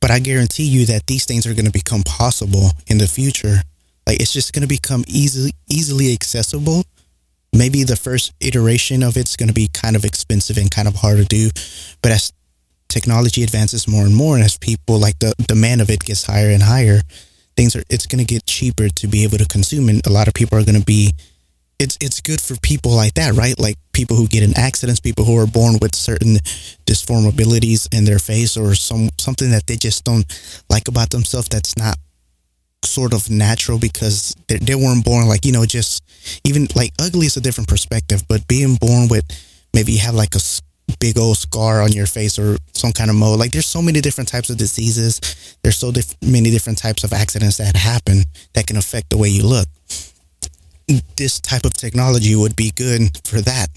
But 0.01 0.13
i 0.13 0.21
guarantee 0.21 0.69
you 0.69 0.87
that 0.87 1.09
these 1.09 1.25
things 1.25 1.49
are 1.49 1.53
going 1.55 1.67
to 1.67 1.73
become 1.73 2.05
possible 2.05 2.71
in 2.87 2.99
the 2.99 3.09
future. 3.09 3.57
Like 4.07 4.21
it's 4.21 4.33
just 4.33 4.53
going 4.53 4.63
to 4.63 4.69
become 4.69 5.03
easily 5.09 5.51
easily 5.69 6.13
accessible. 6.13 6.85
Maybe 7.53 7.83
the 7.83 7.97
first 7.97 8.33
iteration 8.41 9.03
of 9.03 9.17
it's 9.17 9.35
going 9.35 9.49
to 9.49 9.55
be 9.55 9.69
kind 9.75 9.97
of 9.97 10.05
expensive 10.05 10.57
and 10.57 10.71
kind 10.71 10.87
of 10.87 10.95
hard 10.95 11.19
to 11.19 11.25
do. 11.25 11.51
But 12.03 12.13
as 12.13 12.33
technology 12.89 13.43
advances 13.43 13.89
more 13.89 14.05
and 14.05 14.15
more 14.15 14.37
and 14.37 14.45
as 14.45 14.57
people 14.57 15.01
like 15.01 15.19
the 15.19 15.35
demand 15.49 15.81
of 15.81 15.91
it 15.91 16.05
gets 16.05 16.25
higher 16.25 16.51
and 16.51 16.63
higher 16.63 17.01
things 17.57 17.75
are 17.75 17.83
it's 17.91 18.07
going 18.07 18.25
to 18.25 18.35
get 18.35 18.47
cheaper 18.47 18.89
to 18.89 19.09
be 19.09 19.25
able 19.25 19.39
to 19.39 19.47
consume. 19.47 19.89
And 19.89 20.07
a 20.07 20.11
lot 20.11 20.29
of 20.29 20.35
people 20.35 20.57
are 20.57 20.65
going 20.65 20.79
to 20.79 20.87
be 20.87 21.13
it's 21.81 21.97
it's 22.01 22.21
good 22.21 22.41
for 22.41 22.57
people 22.61 22.93
like 22.93 23.15
that 23.15 23.33
right 23.35 23.59
like 23.59 23.77
people 23.93 24.17
who 24.17 24.29
get 24.29 24.43
in 24.43 24.57
accidents 24.57 25.01
people 25.01 25.25
who 25.25 25.37
are 25.37 25.47
born 25.47 25.77
with 25.81 25.95
certain 25.95 26.37
disformabilities 26.87 27.89
in 27.97 28.05
their 28.05 28.19
face 28.19 28.57
or 28.57 28.75
some 28.75 29.09
something 29.19 29.51
that 29.51 29.67
they 29.67 29.77
just 29.77 30.05
don't 30.05 30.27
like 30.69 30.87
about 30.89 31.11
themselves 31.11 31.49
that's 31.49 31.77
not 31.77 31.97
sort 32.85 33.13
of 33.13 33.29
natural 33.31 33.79
because 33.79 34.35
they, 34.49 34.57
they 34.57 34.75
weren't 34.75 35.05
born 35.05 35.27
like 35.27 35.45
you 35.45 35.53
know 35.53 35.65
just 35.65 36.03
even 36.45 36.67
like 36.77 36.93
ugly 37.01 37.27
is 37.27 37.37
a 37.37 37.41
different 37.41 37.69
perspective 37.69 38.23
but 38.29 38.47
being 38.47 38.77
born 38.77 39.09
with 39.09 39.25
maybe 39.75 39.93
you 39.93 40.01
have 40.01 40.15
like 40.15 40.35
a 40.35 40.41
big 40.99 41.19
old 41.19 41.37
scar 41.37 41.83
on 41.83 41.93
your 41.93 42.07
face 42.07 42.39
or 42.39 42.57
some 42.73 42.93
kind 42.93 43.11
of 43.11 43.17
mole. 43.17 43.39
Like 43.39 43.53
there's 43.53 43.67
so 43.67 43.81
many 43.81 44.01
different 44.01 44.29
types 44.29 44.51
of 44.51 44.57
diseases. 44.57 45.57
There's 45.63 45.79
so 45.79 45.93
diff- 45.93 46.17
many 46.21 46.51
different 46.51 46.79
types 46.79 47.05
of 47.05 47.13
accidents 47.13 47.59
that 47.59 47.77
happen 47.77 48.25
that 48.55 48.67
can 48.67 48.77
affect 48.77 49.11
the 49.11 49.19
way 49.19 49.29
you 49.29 49.47
look. 49.47 49.69
This 51.17 51.41
type 51.41 51.65
of 51.65 51.75
technology 51.75 52.35
would 52.35 52.57
be 52.57 52.71
good 52.75 53.17
for 53.25 53.41
that. 53.41 53.69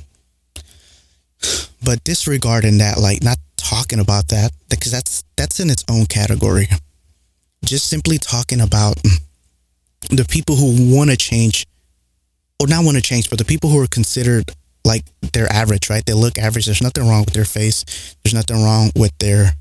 But 1.84 2.03
disregarding 2.03 2.77
that, 2.77 2.98
like 3.00 3.24
not 3.24 3.38
talking 3.58 4.00
about 4.00 4.29
that, 4.29 4.51
because 4.70 4.91
that's 4.91 5.24
that's 5.36 5.60
in 5.60 5.70
its 5.70 5.84
own 5.89 6.05
category. 6.05 6.67
Just 7.65 7.89
simply 7.89 8.17
talking 8.17 8.62
about 8.62 8.96
the 10.10 10.25
people 10.29 10.55
who 10.55 10.96
want 10.96 11.10
to 11.10 11.17
change, 11.17 11.65
or 12.60 12.67
not 12.67 12.86
want 12.86 12.96
to 12.98 13.03
change, 13.03 13.29
but 13.29 13.39
the 13.39 13.46
people 13.46 13.70
who 13.70 13.82
are 13.82 13.88
considered 13.88 14.51
like 14.86 15.03
they're 15.34 15.51
average, 15.51 15.89
right? 15.89 16.05
They 16.05 16.13
look 16.13 16.38
average. 16.38 16.65
There's 16.65 16.82
nothing 16.82 17.08
wrong 17.08 17.24
with 17.25 17.34
their 17.34 17.46
face. 17.46 18.15
There's 18.24 18.34
nothing 18.34 18.63
wrong 18.63 18.91
with 18.96 19.17
their 19.20 19.53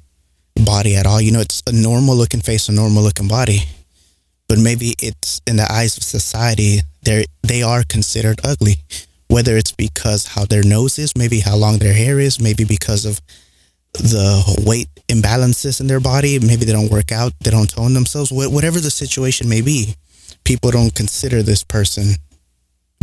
body 0.64 0.97
at 0.97 1.06
all. 1.06 1.21
You 1.21 1.32
know, 1.32 1.40
it's 1.40 1.62
a 1.66 1.73
normal 1.73 2.16
looking 2.16 2.40
face, 2.40 2.68
a 2.68 2.73
normal 2.73 3.02
looking 3.02 3.28
body. 3.28 3.61
But 4.49 4.59
maybe 4.59 4.94
it's 4.99 5.40
in 5.47 5.56
the 5.56 5.71
eyes 5.71 5.97
of 5.97 6.02
society, 6.02 6.80
they 7.02 7.26
they 7.42 7.62
are 7.62 7.82
considered 7.82 8.40
ugly. 8.44 8.76
Whether 9.28 9.56
it's 9.56 9.73
because 9.73 10.26
how 10.28 10.44
their 10.44 10.62
nose 10.62 10.99
is, 10.99 11.16
maybe 11.16 11.40
how 11.40 11.56
long 11.56 11.78
their 11.78 11.94
hair 11.94 12.21
is, 12.21 12.38
maybe 12.38 12.64
because 12.64 13.06
of 13.06 13.21
the 13.94 14.62
weight 14.66 14.88
imbalances 15.09 15.80
in 15.80 15.87
their 15.87 16.00
body, 16.00 16.38
maybe 16.38 16.64
they 16.64 16.73
don't 16.73 16.90
work 16.90 17.12
out, 17.12 17.32
they 17.40 17.50
don't 17.50 17.71
tone 17.71 17.94
themselves, 17.94 18.30
whatever 18.30 18.80
the 18.80 18.90
situation 18.90 19.49
may 19.49 19.61
be, 19.61 19.94
people 20.44 20.71
don't 20.71 20.94
consider 20.94 21.42
this 21.42 21.62
person 21.62 22.14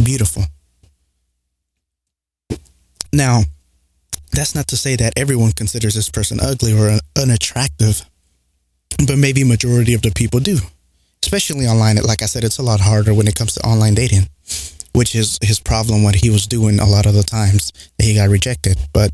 beautiful. 0.04 0.44
Now, 3.12 3.42
that's 4.32 4.54
not 4.54 4.68
to 4.68 4.78
say 4.78 4.96
that 4.96 5.14
everyone 5.18 5.52
considers 5.54 5.96
this 5.96 6.10
person 6.10 6.40
ugly 6.40 6.74
or 6.74 7.00
unattractive, 7.18 8.06
but 9.08 9.18
maybe 9.18 9.44
majority 9.44 9.94
of 9.94 10.02
the 10.02 10.12
people 10.12 10.40
do. 10.40 10.60
Especially 11.24 11.68
online, 11.68 11.98
like 11.98 12.22
I 12.22 12.26
said, 12.26 12.44
it's 12.44 12.58
a 12.58 12.64
lot 12.64 12.80
harder 12.80 13.14
when 13.14 13.28
it 13.28 13.36
comes 13.36 13.54
to 13.56 13.62
online 13.62 13.94
dating, 13.94 14.28
which 14.94 15.16
is 15.16 15.38
his 15.42 15.60
problem. 15.60 16.04
What 16.04 16.16
he 16.16 16.30
was 16.30 16.48
doing 16.48 16.80
a 16.80 16.86
lot 16.86 17.06
of 17.06 17.14
the 17.14 17.24
times 17.24 17.72
that 17.98 18.06
he 18.06 18.16
got 18.16 18.30
rejected, 18.30 18.78
but 18.94 19.12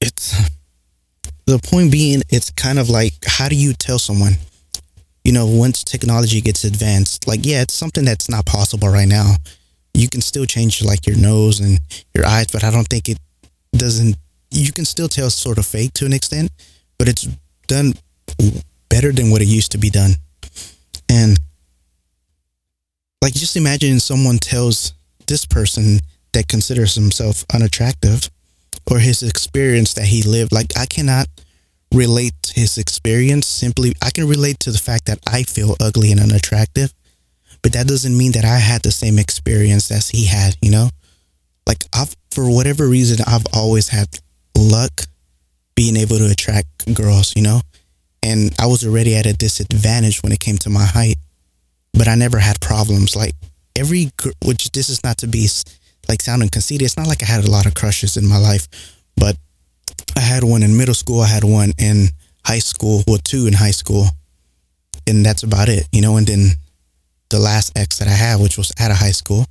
it's 0.00 0.50
the 1.46 1.58
point 1.58 1.90
being, 1.90 2.22
it's 2.28 2.50
kind 2.50 2.78
of 2.78 2.88
like 2.88 3.14
how 3.26 3.48
do 3.48 3.56
you 3.56 3.72
tell 3.72 3.98
someone? 3.98 4.34
You 5.24 5.32
know, 5.32 5.46
once 5.46 5.84
technology 5.84 6.40
gets 6.40 6.64
advanced, 6.64 7.26
like 7.26 7.40
yeah, 7.44 7.62
it's 7.62 7.74
something 7.74 8.04
that's 8.04 8.28
not 8.28 8.46
possible 8.46 8.88
right 8.88 9.08
now 9.08 9.36
you 9.94 10.08
can 10.08 10.20
still 10.20 10.46
change 10.46 10.82
like 10.82 11.06
your 11.06 11.16
nose 11.16 11.60
and 11.60 11.78
your 12.14 12.26
eyes, 12.26 12.46
but 12.52 12.64
I 12.64 12.70
don't 12.70 12.88
think 12.88 13.08
it 13.08 13.18
doesn't. 13.72 14.16
You 14.50 14.72
can 14.72 14.84
still 14.84 15.08
tell 15.08 15.30
sort 15.30 15.58
of 15.58 15.66
fake 15.66 15.92
to 15.94 16.06
an 16.06 16.12
extent, 16.12 16.50
but 16.98 17.08
it's 17.08 17.28
done 17.66 17.94
better 18.92 19.10
than 19.10 19.30
what 19.30 19.40
it 19.40 19.48
used 19.48 19.72
to 19.72 19.78
be 19.78 19.88
done. 19.88 20.12
And 21.08 21.38
like, 23.22 23.32
just 23.32 23.56
imagine 23.56 23.98
someone 24.00 24.36
tells 24.36 24.92
this 25.26 25.46
person 25.46 26.00
that 26.34 26.46
considers 26.46 26.94
himself 26.94 27.46
unattractive 27.54 28.28
or 28.90 28.98
his 28.98 29.22
experience 29.22 29.94
that 29.94 30.04
he 30.04 30.22
lived. 30.22 30.52
Like, 30.52 30.76
I 30.76 30.84
cannot 30.84 31.26
relate 31.94 32.34
to 32.42 32.60
his 32.60 32.76
experience 32.76 33.46
simply. 33.46 33.94
I 34.02 34.10
can 34.10 34.28
relate 34.28 34.60
to 34.60 34.70
the 34.70 34.78
fact 34.78 35.06
that 35.06 35.20
I 35.26 35.44
feel 35.44 35.74
ugly 35.80 36.12
and 36.12 36.20
unattractive, 36.20 36.92
but 37.62 37.72
that 37.72 37.88
doesn't 37.88 38.16
mean 38.16 38.32
that 38.32 38.44
I 38.44 38.58
had 38.58 38.82
the 38.82 38.92
same 38.92 39.18
experience 39.18 39.90
as 39.90 40.10
he 40.10 40.26
had, 40.26 40.56
you 40.60 40.70
know? 40.70 40.90
Like 41.66 41.84
I've 41.94 42.14
for 42.30 42.50
whatever 42.50 42.88
reason 42.88 43.24
I've 43.26 43.46
always 43.54 43.88
had 43.88 44.08
luck 44.56 45.02
being 45.74 45.96
able 45.96 46.18
to 46.18 46.30
attract 46.30 46.92
girls, 46.94 47.32
you 47.36 47.42
know? 47.42 47.62
And 48.22 48.54
I 48.58 48.66
was 48.66 48.86
already 48.86 49.16
at 49.16 49.26
a 49.26 49.32
disadvantage 49.32 50.22
when 50.22 50.32
it 50.32 50.40
came 50.40 50.56
to 50.58 50.70
my 50.70 50.84
height, 50.84 51.16
but 51.92 52.08
I 52.08 52.14
never 52.14 52.38
had 52.38 52.60
problems. 52.60 53.16
Like 53.16 53.34
every, 53.76 54.10
which 54.44 54.70
this 54.72 54.88
is 54.88 55.02
not 55.02 55.18
to 55.18 55.26
be 55.26 55.48
like 56.08 56.22
sounding 56.22 56.48
conceited. 56.48 56.84
It's 56.84 56.96
not 56.96 57.06
like 57.06 57.22
I 57.22 57.26
had 57.26 57.44
a 57.44 57.50
lot 57.50 57.66
of 57.66 57.74
crushes 57.74 58.16
in 58.16 58.26
my 58.26 58.38
life, 58.38 58.68
but 59.16 59.36
I 60.16 60.20
had 60.20 60.44
one 60.44 60.62
in 60.62 60.76
middle 60.76 60.94
school. 60.94 61.20
I 61.20 61.26
had 61.26 61.44
one 61.44 61.72
in 61.78 62.08
high 62.46 62.58
school, 62.58 63.02
well, 63.06 63.18
two 63.22 63.46
in 63.46 63.52
high 63.52 63.70
school, 63.70 64.06
and 65.06 65.24
that's 65.24 65.42
about 65.42 65.68
it, 65.68 65.88
you 65.92 66.00
know. 66.00 66.16
And 66.16 66.26
then 66.26 66.52
the 67.30 67.38
last 67.38 67.76
ex 67.76 67.98
that 67.98 68.08
I 68.08 68.12
had, 68.12 68.40
which 68.40 68.58
was 68.58 68.72
at 68.78 68.90
a 68.90 68.94
high 68.94 69.12
school, 69.12 69.46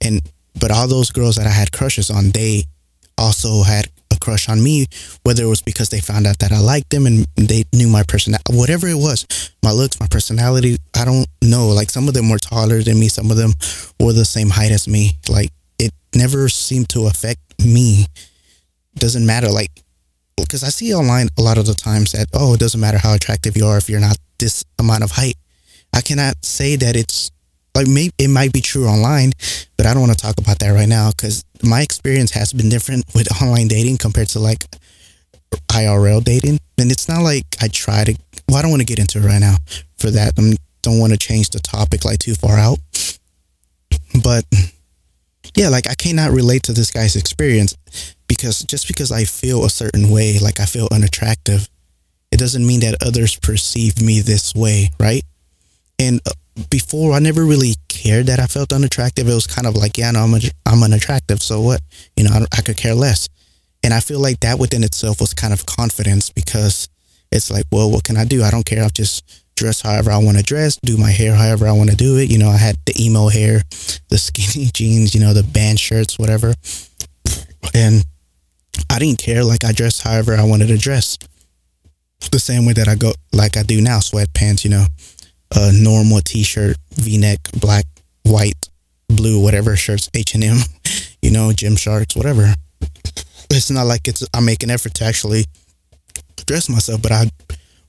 and 0.00 0.20
but 0.58 0.70
all 0.70 0.88
those 0.88 1.10
girls 1.10 1.36
that 1.36 1.46
I 1.46 1.50
had 1.50 1.72
crushes 1.72 2.10
on, 2.10 2.30
they 2.30 2.64
also 3.18 3.62
had 3.62 3.90
a 4.16 4.18
crush 4.18 4.48
on 4.48 4.62
me, 4.62 4.86
whether 5.22 5.42
it 5.42 5.48
was 5.48 5.62
because 5.62 5.90
they 5.90 6.00
found 6.00 6.26
out 6.26 6.38
that 6.40 6.52
I 6.52 6.60
liked 6.60 6.90
them 6.90 7.06
and 7.06 7.26
they 7.36 7.64
knew 7.72 7.88
my 7.88 8.02
personality, 8.02 8.56
whatever 8.56 8.88
it 8.88 8.96
was, 8.96 9.26
my 9.62 9.70
looks, 9.70 10.00
my 10.00 10.08
personality, 10.10 10.76
I 10.94 11.04
don't 11.04 11.26
know. 11.42 11.68
Like 11.68 11.90
some 11.90 12.08
of 12.08 12.14
them 12.14 12.28
were 12.28 12.38
taller 12.38 12.82
than 12.82 12.98
me, 12.98 13.08
some 13.08 13.30
of 13.30 13.36
them 13.36 13.52
were 14.00 14.12
the 14.12 14.24
same 14.24 14.50
height 14.50 14.72
as 14.72 14.88
me. 14.88 15.12
Like 15.28 15.50
it 15.78 15.92
never 16.14 16.48
seemed 16.48 16.88
to 16.90 17.06
affect 17.06 17.40
me. 17.64 18.06
Doesn't 18.94 19.26
matter. 19.26 19.48
Like, 19.48 19.70
because 20.36 20.64
I 20.64 20.68
see 20.68 20.94
online 20.94 21.28
a 21.38 21.42
lot 21.42 21.58
of 21.58 21.66
the 21.66 21.74
times 21.74 22.12
that, 22.12 22.28
oh, 22.32 22.54
it 22.54 22.60
doesn't 22.60 22.80
matter 22.80 22.98
how 22.98 23.14
attractive 23.14 23.56
you 23.56 23.66
are 23.66 23.78
if 23.78 23.88
you're 23.88 24.00
not 24.00 24.16
this 24.38 24.64
amount 24.78 25.04
of 25.04 25.12
height. 25.12 25.36
I 25.92 26.00
cannot 26.00 26.44
say 26.44 26.76
that 26.76 26.96
it's 26.96 27.30
like 27.76 27.86
maybe 27.86 28.12
it 28.18 28.28
might 28.28 28.52
be 28.52 28.62
true 28.62 28.86
online, 28.86 29.32
but 29.76 29.84
I 29.86 29.92
don't 29.92 30.00
want 30.00 30.16
to 30.16 30.18
talk 30.18 30.38
about 30.38 30.58
that 30.60 30.70
right 30.70 30.88
now 30.88 31.10
because 31.10 31.44
my 31.62 31.82
experience 31.82 32.30
has 32.32 32.52
been 32.52 32.70
different 32.70 33.04
with 33.14 33.28
online 33.42 33.68
dating 33.68 33.98
compared 33.98 34.28
to 34.28 34.40
like 34.40 34.64
IRL 35.68 36.24
dating. 36.24 36.58
And 36.78 36.90
it's 36.90 37.08
not 37.08 37.20
like 37.22 37.44
I 37.60 37.68
try 37.68 38.04
to. 38.04 38.16
Well, 38.48 38.56
I 38.56 38.62
don't 38.62 38.70
want 38.70 38.80
to 38.80 38.86
get 38.86 38.98
into 38.98 39.18
it 39.18 39.26
right 39.26 39.40
now 39.40 39.56
for 39.98 40.10
that. 40.10 40.32
I 40.38 40.56
don't 40.82 40.98
want 40.98 41.12
to 41.12 41.18
change 41.18 41.50
the 41.50 41.58
topic 41.58 42.04
like 42.04 42.18
too 42.18 42.34
far 42.34 42.56
out. 42.56 42.78
But 44.22 44.44
yeah, 45.54 45.68
like 45.68 45.88
I 45.88 45.94
cannot 45.94 46.30
relate 46.30 46.62
to 46.64 46.72
this 46.72 46.90
guy's 46.90 47.16
experience 47.16 47.76
because 48.26 48.62
just 48.62 48.88
because 48.88 49.12
I 49.12 49.24
feel 49.24 49.64
a 49.64 49.70
certain 49.70 50.10
way, 50.10 50.38
like 50.38 50.60
I 50.60 50.64
feel 50.64 50.88
unattractive, 50.90 51.68
it 52.32 52.38
doesn't 52.38 52.66
mean 52.66 52.80
that 52.80 53.02
others 53.04 53.36
perceive 53.36 54.00
me 54.00 54.20
this 54.20 54.54
way, 54.54 54.90
right? 54.98 55.22
And 55.98 56.20
uh, 56.26 56.32
before 56.70 57.12
I 57.12 57.18
never 57.18 57.44
really 57.44 57.74
cared 57.88 58.26
that 58.26 58.40
I 58.40 58.46
felt 58.46 58.72
unattractive. 58.72 59.28
It 59.28 59.34
was 59.34 59.46
kind 59.46 59.66
of 59.66 59.74
like, 59.74 59.98
yeah, 59.98 60.10
no, 60.10 60.20
I'm, 60.20 60.34
a, 60.34 60.40
I'm 60.64 60.82
unattractive. 60.82 61.42
So 61.42 61.60
what? 61.60 61.80
You 62.16 62.24
know, 62.24 62.30
I, 62.30 62.44
I 62.58 62.62
could 62.62 62.76
care 62.76 62.94
less. 62.94 63.28
And 63.82 63.92
I 63.92 64.00
feel 64.00 64.20
like 64.20 64.40
that 64.40 64.58
within 64.58 64.82
itself 64.82 65.20
was 65.20 65.34
kind 65.34 65.52
of 65.52 65.66
confidence 65.66 66.30
because 66.30 66.88
it's 67.30 67.50
like, 67.50 67.66
well, 67.70 67.90
what 67.90 68.04
can 68.04 68.16
I 68.16 68.24
do? 68.24 68.42
I 68.42 68.50
don't 68.50 68.64
care. 68.64 68.82
I'll 68.82 68.90
just 68.90 69.44
dress 69.56 69.80
however 69.80 70.10
I 70.10 70.18
want 70.18 70.36
to 70.36 70.42
dress, 70.42 70.76
do 70.76 70.96
my 70.96 71.10
hair 71.10 71.34
however 71.34 71.66
I 71.66 71.72
want 71.72 71.90
to 71.90 71.96
do 71.96 72.18
it. 72.18 72.30
You 72.30 72.38
know, 72.38 72.48
I 72.48 72.56
had 72.56 72.76
the 72.86 72.94
emo 73.02 73.28
hair, 73.28 73.62
the 74.08 74.18
skinny 74.18 74.70
jeans, 74.72 75.14
you 75.14 75.20
know, 75.20 75.34
the 75.34 75.42
band 75.42 75.80
shirts, 75.80 76.18
whatever. 76.18 76.54
And 77.74 78.04
I 78.90 78.98
didn't 78.98 79.18
care. 79.18 79.44
Like 79.44 79.64
I 79.64 79.72
dressed 79.72 80.02
however 80.02 80.34
I 80.34 80.44
wanted 80.44 80.68
to 80.68 80.78
dress. 80.78 81.18
The 82.30 82.38
same 82.38 82.66
way 82.66 82.72
that 82.72 82.88
I 82.88 82.94
go, 82.94 83.12
like 83.32 83.56
I 83.56 83.62
do 83.62 83.80
now, 83.80 83.98
sweatpants, 83.98 84.64
you 84.64 84.70
know, 84.70 84.86
a 85.54 85.72
normal 85.72 86.20
t-shirt, 86.24 86.76
v-neck, 86.94 87.38
black, 87.60 87.84
white, 88.24 88.68
blue, 89.08 89.42
whatever 89.42 89.76
shirts, 89.76 90.10
H&M, 90.14 90.58
you 91.22 91.30
know, 91.30 91.50
Gymsharks, 91.50 92.16
whatever. 92.16 92.52
It's 93.50 93.70
not 93.70 93.86
like 93.86 94.08
it's 94.08 94.26
I 94.34 94.40
make 94.40 94.62
an 94.62 94.70
effort 94.70 94.94
to 94.94 95.04
actually 95.04 95.44
dress 96.46 96.68
myself, 96.68 97.00
but 97.02 97.12
I 97.12 97.30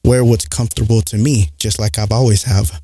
wear 0.03 0.23
what's 0.23 0.45
comfortable 0.45 1.01
to 1.01 1.17
me, 1.17 1.49
just 1.57 1.79
like 1.79 1.97
I've 1.97 2.11
always 2.11 2.43
have. 2.43 2.81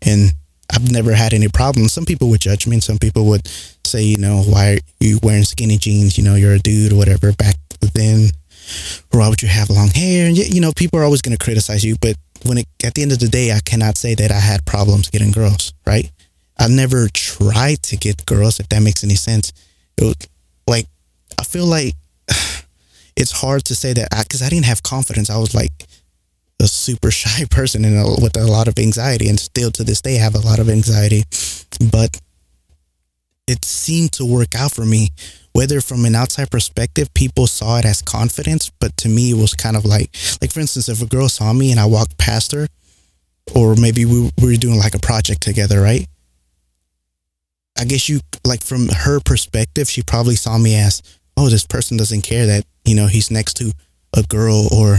And 0.00 0.32
I've 0.72 0.90
never 0.90 1.12
had 1.12 1.34
any 1.34 1.48
problems. 1.48 1.92
Some 1.92 2.04
people 2.04 2.30
would 2.30 2.40
judge 2.40 2.66
me, 2.66 2.76
and 2.76 2.82
some 2.82 2.98
people 2.98 3.26
would 3.26 3.46
say, 3.84 4.02
you 4.02 4.16
know, 4.16 4.42
why 4.42 4.74
are 4.74 4.78
you 5.00 5.18
wearing 5.22 5.44
skinny 5.44 5.76
jeans? 5.76 6.16
You 6.16 6.24
know, 6.24 6.34
you're 6.34 6.54
a 6.54 6.58
dude 6.58 6.92
or 6.92 6.96
whatever. 6.96 7.32
Back 7.32 7.56
then, 7.94 8.30
or 9.12 9.20
why 9.20 9.28
would 9.28 9.42
you 9.42 9.48
have 9.48 9.70
long 9.70 9.88
hair? 9.88 10.26
And 10.26 10.36
you 10.36 10.60
know, 10.60 10.72
people 10.74 10.98
are 10.98 11.04
always 11.04 11.22
going 11.22 11.36
to 11.36 11.44
criticize 11.44 11.84
you, 11.84 11.96
but 12.00 12.16
when 12.44 12.58
it, 12.58 12.66
at 12.84 12.94
the 12.94 13.02
end 13.02 13.12
of 13.12 13.18
the 13.18 13.28
day, 13.28 13.52
I 13.52 13.60
cannot 13.60 13.96
say 13.96 14.14
that 14.14 14.30
I 14.30 14.40
had 14.40 14.64
problems 14.64 15.10
getting 15.10 15.30
girls, 15.30 15.72
right? 15.86 16.10
I 16.58 16.68
never 16.68 17.08
tried 17.08 17.82
to 17.84 17.96
get 17.96 18.24
girls, 18.26 18.60
if 18.60 18.68
that 18.68 18.82
makes 18.82 19.02
any 19.02 19.14
sense. 19.14 19.52
It 19.96 20.04
was 20.04 20.16
like, 20.66 20.86
I 21.38 21.44
feel 21.44 21.66
like 21.66 21.94
it's 23.16 23.32
hard 23.32 23.64
to 23.64 23.74
say 23.74 23.92
that 23.94 24.08
because 24.10 24.42
I, 24.42 24.46
I, 24.46 24.48
didn't 24.50 24.66
have 24.66 24.82
confidence. 24.82 25.30
I 25.30 25.38
was 25.38 25.54
like 25.54 25.72
a 26.60 26.66
super 26.66 27.10
shy 27.20 27.44
person 27.50 27.84
and 27.84 27.96
a, 27.96 28.22
with 28.22 28.36
a 28.36 28.44
lot 28.44 28.68
of 28.68 28.78
anxiety, 28.78 29.28
and 29.28 29.40
still 29.40 29.70
to 29.72 29.84
this 29.84 30.00
day, 30.00 30.14
have 30.14 30.34
a 30.34 30.40
lot 30.40 30.58
of 30.58 30.68
anxiety. 30.68 31.24
But 31.90 32.20
it 33.48 33.64
seemed 33.64 34.12
to 34.12 34.24
work 34.24 34.54
out 34.54 34.72
for 34.72 34.84
me 34.84 35.08
whether 35.52 35.80
from 35.80 36.04
an 36.04 36.14
outside 36.14 36.50
perspective 36.50 37.12
people 37.14 37.46
saw 37.46 37.78
it 37.78 37.84
as 37.84 38.02
confidence 38.02 38.70
but 38.80 38.96
to 38.96 39.08
me 39.08 39.30
it 39.30 39.36
was 39.36 39.54
kind 39.54 39.76
of 39.76 39.84
like 39.84 40.10
like 40.40 40.50
for 40.50 40.60
instance 40.60 40.88
if 40.88 41.02
a 41.02 41.06
girl 41.06 41.28
saw 41.28 41.52
me 41.52 41.70
and 41.70 41.80
i 41.80 41.84
walked 41.84 42.16
past 42.18 42.52
her 42.52 42.66
or 43.54 43.74
maybe 43.74 44.04
we, 44.04 44.30
we 44.40 44.46
were 44.46 44.56
doing 44.56 44.78
like 44.78 44.94
a 44.94 45.00
project 45.00 45.40
together 45.40 45.80
right? 45.80 46.06
I 47.78 47.84
guess 47.84 48.08
you 48.08 48.20
like 48.44 48.62
from 48.62 48.88
her 48.88 49.18
perspective 49.20 49.88
she 49.88 50.02
probably 50.02 50.36
saw 50.36 50.58
me 50.58 50.76
as 50.76 51.02
oh 51.36 51.48
this 51.48 51.66
person 51.66 51.96
doesn't 51.96 52.22
care 52.22 52.46
that 52.46 52.64
you 52.84 52.94
know 52.94 53.06
he's 53.06 53.30
next 53.30 53.54
to 53.54 53.72
a 54.14 54.22
girl 54.24 54.68
or 54.72 54.98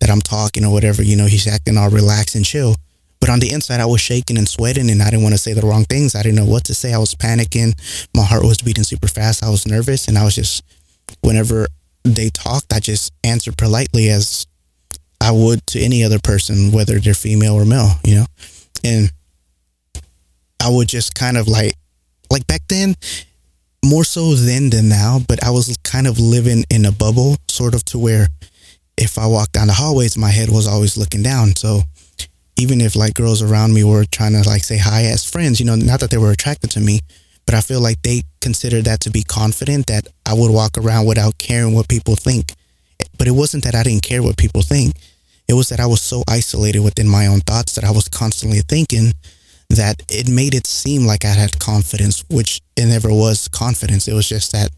that 0.00 0.10
i'm 0.10 0.20
talking 0.20 0.64
or 0.64 0.72
whatever 0.72 1.02
you 1.02 1.16
know 1.16 1.26
he's 1.26 1.46
acting 1.46 1.78
all 1.78 1.88
relaxed 1.88 2.34
and 2.34 2.44
chill 2.44 2.76
but 3.20 3.28
on 3.28 3.38
the 3.38 3.52
inside, 3.52 3.80
I 3.80 3.86
was 3.86 4.00
shaking 4.00 4.38
and 4.38 4.48
sweating 4.48 4.90
and 4.90 5.02
I 5.02 5.10
didn't 5.10 5.22
want 5.22 5.34
to 5.34 5.38
say 5.38 5.52
the 5.52 5.66
wrong 5.66 5.84
things. 5.84 6.14
I 6.14 6.22
didn't 6.22 6.36
know 6.36 6.46
what 6.46 6.64
to 6.64 6.74
say. 6.74 6.94
I 6.94 6.98
was 6.98 7.14
panicking. 7.14 7.74
My 8.14 8.24
heart 8.24 8.42
was 8.42 8.62
beating 8.62 8.84
super 8.84 9.08
fast. 9.08 9.44
I 9.44 9.50
was 9.50 9.66
nervous. 9.66 10.08
And 10.08 10.16
I 10.16 10.24
was 10.24 10.34
just, 10.34 10.64
whenever 11.20 11.66
they 12.02 12.30
talked, 12.30 12.72
I 12.72 12.80
just 12.80 13.12
answered 13.22 13.58
politely 13.58 14.08
as 14.08 14.46
I 15.20 15.32
would 15.32 15.66
to 15.68 15.80
any 15.80 16.02
other 16.02 16.18
person, 16.18 16.72
whether 16.72 16.98
they're 16.98 17.12
female 17.12 17.54
or 17.54 17.66
male, 17.66 17.90
you 18.04 18.16
know? 18.16 18.26
And 18.82 19.12
I 20.62 20.70
would 20.70 20.88
just 20.88 21.14
kind 21.14 21.36
of 21.36 21.46
like, 21.46 21.74
like 22.32 22.46
back 22.46 22.62
then, 22.68 22.94
more 23.84 24.04
so 24.04 24.34
then 24.34 24.70
than 24.70 24.88
now, 24.88 25.18
but 25.26 25.44
I 25.44 25.50
was 25.50 25.76
kind 25.84 26.06
of 26.06 26.18
living 26.18 26.64
in 26.70 26.86
a 26.86 26.92
bubble, 26.92 27.36
sort 27.48 27.74
of 27.74 27.84
to 27.86 27.98
where 27.98 28.28
if 28.96 29.18
I 29.18 29.26
walked 29.26 29.52
down 29.52 29.66
the 29.66 29.72
hallways, 29.72 30.16
my 30.16 30.30
head 30.30 30.50
was 30.50 30.66
always 30.66 30.96
looking 30.96 31.22
down. 31.22 31.56
So 31.56 31.80
even 32.60 32.80
if 32.80 32.94
like 32.94 33.14
girls 33.14 33.40
around 33.40 33.72
me 33.72 33.82
were 33.84 34.04
trying 34.04 34.32
to 34.32 34.46
like 34.46 34.62
say 34.62 34.76
hi 34.76 35.04
as 35.04 35.24
friends, 35.24 35.60
you 35.60 35.66
know, 35.66 35.76
not 35.76 36.00
that 36.00 36.10
they 36.10 36.18
were 36.18 36.30
attracted 36.30 36.70
to 36.72 36.80
me, 36.80 37.00
but 37.46 37.54
I 37.54 37.62
feel 37.62 37.80
like 37.80 38.02
they 38.02 38.22
considered 38.40 38.84
that 38.84 39.00
to 39.00 39.10
be 39.10 39.22
confident 39.22 39.86
that 39.86 40.06
I 40.26 40.34
would 40.34 40.52
walk 40.52 40.76
around 40.76 41.06
without 41.06 41.38
caring 41.38 41.74
what 41.74 41.88
people 41.88 42.16
think. 42.16 42.52
But 43.16 43.26
it 43.26 43.32
wasn't 43.32 43.64
that 43.64 43.74
I 43.74 43.82
didn't 43.82 44.02
care 44.02 44.22
what 44.22 44.36
people 44.36 44.62
think. 44.62 44.94
It 45.48 45.54
was 45.54 45.70
that 45.70 45.80
I 45.80 45.86
was 45.86 46.02
so 46.02 46.22
isolated 46.28 46.80
within 46.80 47.08
my 47.08 47.26
own 47.26 47.40
thoughts 47.40 47.74
that 47.74 47.84
I 47.84 47.90
was 47.90 48.08
constantly 48.08 48.60
thinking 48.60 49.12
that 49.70 50.02
it 50.08 50.28
made 50.28 50.54
it 50.54 50.66
seem 50.66 51.06
like 51.06 51.24
I 51.24 51.28
had 51.28 51.58
confidence, 51.58 52.24
which 52.28 52.60
it 52.76 52.86
never 52.86 53.08
was 53.08 53.48
confidence. 53.48 54.06
It 54.06 54.14
was 54.14 54.28
just 54.28 54.52
that 54.52 54.68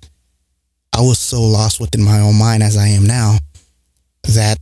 I 0.95 1.01
was 1.01 1.19
so 1.19 1.43
lost 1.43 1.81
within 1.81 2.05
my 2.05 2.21
own 2.21 2.39
mind 2.39 2.63
as 2.63 2.77
I 2.77 2.89
am 2.89 3.07
now 3.07 3.39
that 4.23 4.59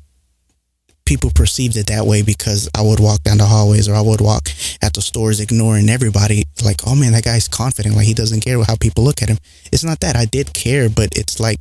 people 1.11 1.33
perceived 1.35 1.77
it 1.77 1.88
that 1.88 2.07
way 2.07 2.23
because 2.23 2.70
I 2.73 2.83
would 2.83 3.01
walk 3.01 3.25
down 3.25 3.38
the 3.38 3.44
hallways 3.44 3.88
or 3.88 3.96
I 3.96 4.01
would 4.01 4.20
walk 4.20 4.49
at 4.81 4.92
the 4.94 5.03
stores 5.03 5.40
ignoring 5.40 5.88
everybody 5.88 6.44
like, 6.64 6.87
oh 6.87 6.94
man, 6.94 7.11
that 7.14 7.25
guy's 7.25 7.49
confident. 7.49 7.96
Like 7.96 8.07
he 8.07 8.14
doesn't 8.14 8.42
care 8.42 8.62
how 8.62 8.77
people 8.77 9.03
look 9.03 9.20
at 9.20 9.29
him. 9.29 9.38
It's 9.73 9.83
not 9.83 9.99
that 10.01 10.14
I 10.14 10.25
did 10.25 10.55
care, 10.55 10.88
but 10.88 11.09
it's 11.16 11.40
like 11.40 11.59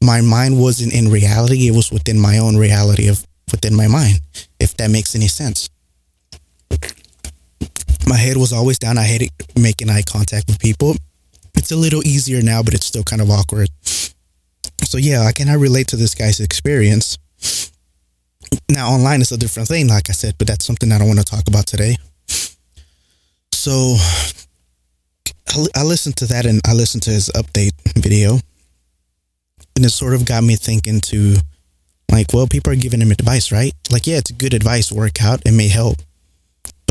my 0.00 0.20
mind 0.20 0.58
wasn't 0.58 0.92
in 0.92 1.12
reality. 1.12 1.68
It 1.68 1.76
was 1.76 1.92
within 1.92 2.18
my 2.18 2.38
own 2.38 2.56
reality 2.56 3.06
of 3.06 3.24
within 3.52 3.76
my 3.76 3.86
mind, 3.86 4.20
if 4.58 4.76
that 4.78 4.90
makes 4.90 5.14
any 5.14 5.28
sense. 5.28 5.70
My 8.08 8.16
head 8.16 8.36
was 8.36 8.52
always 8.52 8.80
down. 8.80 8.98
I 8.98 9.04
hated 9.04 9.30
making 9.56 9.90
eye 9.90 10.02
contact 10.02 10.48
with 10.48 10.58
people. 10.58 10.96
It's 11.54 11.70
a 11.70 11.76
little 11.76 12.04
easier 12.04 12.42
now, 12.42 12.64
but 12.64 12.74
it's 12.74 12.86
still 12.86 13.04
kind 13.04 13.22
of 13.22 13.30
awkward. 13.30 13.68
So 14.82 14.98
yeah, 14.98 15.20
I 15.20 15.30
cannot 15.30 15.60
relate 15.60 15.86
to 15.88 15.96
this 15.96 16.16
guy's 16.16 16.40
experience 16.40 17.16
now, 18.68 18.90
online 18.90 19.20
is 19.20 19.32
a 19.32 19.36
different 19.36 19.68
thing, 19.68 19.88
like 19.88 20.08
I 20.10 20.12
said, 20.12 20.34
but 20.38 20.46
that's 20.46 20.64
something 20.64 20.90
I 20.92 20.98
don't 20.98 21.08
want 21.08 21.20
to 21.20 21.24
talk 21.24 21.48
about 21.48 21.66
today. 21.66 21.96
So, 23.52 23.96
I 25.74 25.82
listened 25.82 26.16
to 26.16 26.26
that 26.26 26.46
and 26.46 26.60
I 26.66 26.72
listened 26.72 27.02
to 27.04 27.10
his 27.10 27.30
update 27.34 27.72
video, 27.94 28.40
and 29.76 29.84
it 29.84 29.90
sort 29.90 30.14
of 30.14 30.24
got 30.24 30.42
me 30.44 30.56
thinking 30.56 31.00
to, 31.02 31.36
like, 32.10 32.32
well, 32.32 32.46
people 32.46 32.72
are 32.72 32.76
giving 32.76 33.00
him 33.00 33.10
advice, 33.10 33.52
right? 33.52 33.72
Like, 33.90 34.06
yeah, 34.06 34.18
it's 34.18 34.30
good 34.32 34.54
advice, 34.54 34.90
workout, 34.92 35.42
it 35.46 35.52
may 35.52 35.68
help, 35.68 35.98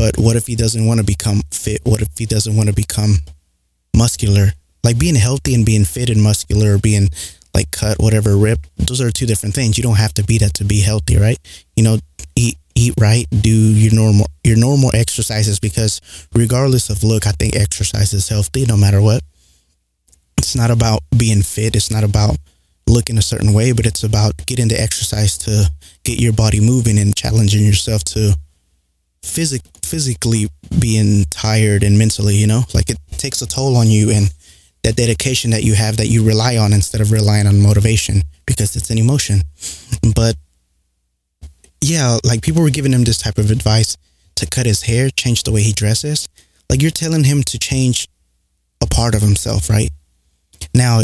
But 0.02 0.18
what 0.18 0.34
if 0.34 0.48
he 0.48 0.56
doesn't 0.56 0.84
want 0.84 0.98
to 0.98 1.06
become 1.06 1.42
fit? 1.52 1.80
What 1.84 2.02
if 2.02 2.18
he 2.18 2.26
doesn't 2.26 2.56
want 2.56 2.68
to 2.68 2.74
become 2.74 3.18
muscular? 3.96 4.48
Like 4.82 4.98
being 4.98 5.14
healthy 5.14 5.54
and 5.54 5.64
being 5.64 5.84
fit 5.84 6.10
and 6.10 6.20
muscular 6.20 6.74
or 6.74 6.78
being 6.78 7.08
like 7.54 7.70
cut, 7.70 7.98
whatever, 7.98 8.36
rip. 8.36 8.60
those 8.76 9.00
are 9.00 9.10
two 9.10 9.26
different 9.26 9.54
things. 9.54 9.76
You 9.76 9.84
don't 9.84 9.96
have 9.96 10.14
to 10.14 10.24
be 10.24 10.38
that 10.38 10.54
to 10.54 10.64
be 10.64 10.80
healthy, 10.80 11.18
right? 11.18 11.38
You 11.76 11.84
know, 11.84 11.98
eat 12.34 12.56
eat 12.74 12.94
right, 12.98 13.26
do 13.30 13.50
your 13.50 13.94
normal 13.94 14.26
your 14.44 14.56
normal 14.56 14.90
exercises 14.94 15.60
because 15.60 16.00
regardless 16.34 16.90
of 16.90 17.04
look, 17.04 17.26
I 17.26 17.32
think 17.32 17.54
exercise 17.54 18.12
is 18.12 18.28
healthy 18.28 18.64
no 18.66 18.76
matter 18.76 19.00
what. 19.00 19.22
It's 20.38 20.56
not 20.56 20.70
about 20.70 21.00
being 21.16 21.42
fit, 21.42 21.76
it's 21.76 21.90
not 21.90 22.04
about 22.04 22.36
looking 22.88 23.18
a 23.18 23.22
certain 23.22 23.52
way, 23.52 23.72
but 23.72 23.86
it's 23.86 24.02
about 24.02 24.46
getting 24.46 24.68
the 24.68 24.80
exercise 24.80 25.38
to 25.38 25.70
get 26.04 26.20
your 26.20 26.32
body 26.32 26.60
moving 26.60 26.98
and 26.98 27.14
challenging 27.14 27.64
yourself 27.64 28.02
to 28.04 28.36
physic 29.22 29.62
physically 29.82 30.48
being 30.80 31.24
tired 31.30 31.82
and 31.82 31.98
mentally, 31.98 32.34
you 32.34 32.46
know? 32.46 32.62
Like 32.74 32.90
it 32.90 32.98
takes 33.18 33.42
a 33.42 33.46
toll 33.46 33.76
on 33.76 33.88
you 33.88 34.10
and 34.10 34.32
that 34.82 34.96
dedication 34.96 35.50
that 35.52 35.62
you 35.62 35.74
have 35.74 35.96
that 35.96 36.08
you 36.08 36.24
rely 36.24 36.56
on 36.56 36.72
instead 36.72 37.00
of 37.00 37.12
relying 37.12 37.46
on 37.46 37.60
motivation 37.60 38.22
because 38.46 38.74
it's 38.76 38.90
an 38.90 38.98
emotion. 38.98 39.42
But 40.14 40.34
yeah, 41.80 42.18
like 42.24 42.42
people 42.42 42.62
were 42.62 42.70
giving 42.70 42.92
him 42.92 43.04
this 43.04 43.18
type 43.18 43.38
of 43.38 43.50
advice 43.50 43.96
to 44.36 44.46
cut 44.46 44.66
his 44.66 44.82
hair, 44.82 45.10
change 45.10 45.44
the 45.44 45.52
way 45.52 45.62
he 45.62 45.72
dresses. 45.72 46.28
Like 46.68 46.82
you're 46.82 46.90
telling 46.90 47.24
him 47.24 47.42
to 47.44 47.58
change 47.58 48.08
a 48.82 48.86
part 48.86 49.14
of 49.14 49.22
himself, 49.22 49.70
right? 49.70 49.90
Now, 50.74 51.02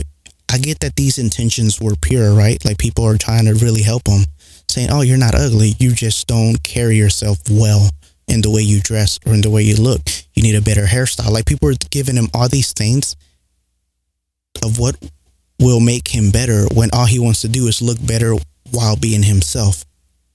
I 0.51 0.59
get 0.59 0.81
that 0.81 0.97
these 0.97 1.19
intentions 1.19 1.81
were 1.81 1.95
pure, 2.01 2.35
right? 2.35 2.63
Like 2.65 2.79
people 2.79 3.05
are 3.05 3.19
trying 3.19 3.45
to 3.45 3.55
really 3.55 3.83
help 3.83 4.09
him, 4.09 4.25
saying, 4.69 4.89
"Oh, 4.91 5.03
you're 5.03 5.19
not 5.19 5.35
ugly. 5.35 5.75
You 5.79 5.93
just 5.93 6.27
don't 6.27 6.63
carry 6.63 6.97
yourself 6.97 7.39
well 7.51 7.91
in 8.27 8.41
the 8.41 8.51
way 8.51 8.63
you 8.63 8.81
dress 8.81 9.19
or 9.27 9.35
in 9.35 9.43
the 9.43 9.51
way 9.51 9.63
you 9.63 9.77
look. 9.77 10.01
You 10.35 10.43
need 10.43 10.55
a 10.55 10.63
better 10.63 10.87
hairstyle." 10.87 11.31
Like 11.31 11.45
people 11.45 11.69
are 11.69 11.75
giving 11.91 12.17
him 12.17 12.29
all 12.33 12.49
these 12.49 12.73
things 12.73 13.15
of 14.63 14.79
what 14.79 14.97
will 15.61 15.81
make 15.81 16.09
him 16.09 16.31
better 16.31 16.67
when 16.75 16.91
all 16.93 17.07
he 17.07 17.19
wants 17.19 17.41
to 17.43 17.49
do 17.49 17.67
is 17.67 17.83
look 17.83 17.99
better 18.07 18.35
while 18.71 18.97
being 18.97 19.23
himself. 19.23 19.85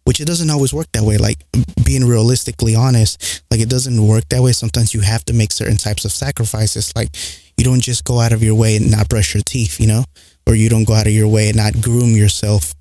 Which 0.05 0.19
it 0.19 0.25
doesn't 0.25 0.49
always 0.49 0.73
work 0.73 0.87
that 0.91 1.03
way. 1.03 1.17
Like 1.17 1.37
being 1.85 2.05
realistically 2.05 2.75
honest, 2.75 3.43
like 3.49 3.61
it 3.61 3.69
doesn't 3.69 4.05
work 4.05 4.27
that 4.29 4.41
way. 4.41 4.51
Sometimes 4.51 4.93
you 4.93 4.99
have 4.99 5.23
to 5.25 5.33
make 5.33 5.53
certain 5.53 5.77
types 5.77 6.03
of 6.03 6.11
sacrifices. 6.11 6.91
Like 6.93 7.09
you 7.57 7.63
don't 7.63 7.79
just 7.79 8.03
go 8.03 8.19
out 8.19 8.33
of 8.33 8.43
your 8.43 8.55
way 8.55 8.75
and 8.75 8.91
not 8.91 9.07
brush 9.07 9.33
your 9.33 9.43
teeth, 9.43 9.79
you 9.79 9.87
know, 9.87 10.03
or 10.45 10.55
you 10.55 10.67
don't 10.67 10.83
go 10.83 10.93
out 10.93 11.07
of 11.07 11.13
your 11.13 11.29
way 11.29 11.47
and 11.47 11.57
not 11.57 11.81
groom 11.81 12.11
yourself 12.11 12.73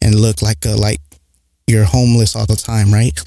and 0.00 0.14
look 0.14 0.40
like 0.40 0.64
a 0.64 0.70
like 0.70 1.00
you're 1.66 1.84
homeless 1.84 2.34
all 2.34 2.46
the 2.46 2.56
time, 2.56 2.92
right? 2.92 3.18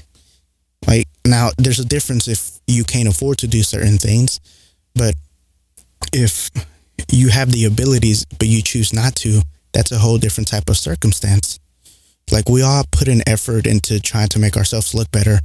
Like 0.86 1.08
now, 1.26 1.50
there's 1.56 1.78
a 1.78 1.84
difference 1.84 2.28
if 2.28 2.58
you 2.66 2.84
can't 2.84 3.08
afford 3.08 3.38
to 3.38 3.46
do 3.46 3.62
certain 3.62 3.98
things, 3.98 4.40
but 4.94 5.14
if 6.12 6.45
you 7.26 7.32
have 7.32 7.50
the 7.50 7.64
abilities 7.64 8.24
but 8.38 8.46
you 8.46 8.62
choose 8.62 8.92
not 8.92 9.16
to, 9.16 9.42
that's 9.72 9.90
a 9.90 9.98
whole 9.98 10.16
different 10.16 10.46
type 10.48 10.68
of 10.68 10.76
circumstance. 10.76 11.58
Like 12.30 12.48
we 12.48 12.62
all 12.62 12.84
put 12.92 13.08
an 13.08 13.22
effort 13.26 13.66
into 13.66 14.00
trying 14.00 14.28
to 14.28 14.38
make 14.38 14.56
ourselves 14.56 14.94
look 14.94 15.10
better, 15.10 15.38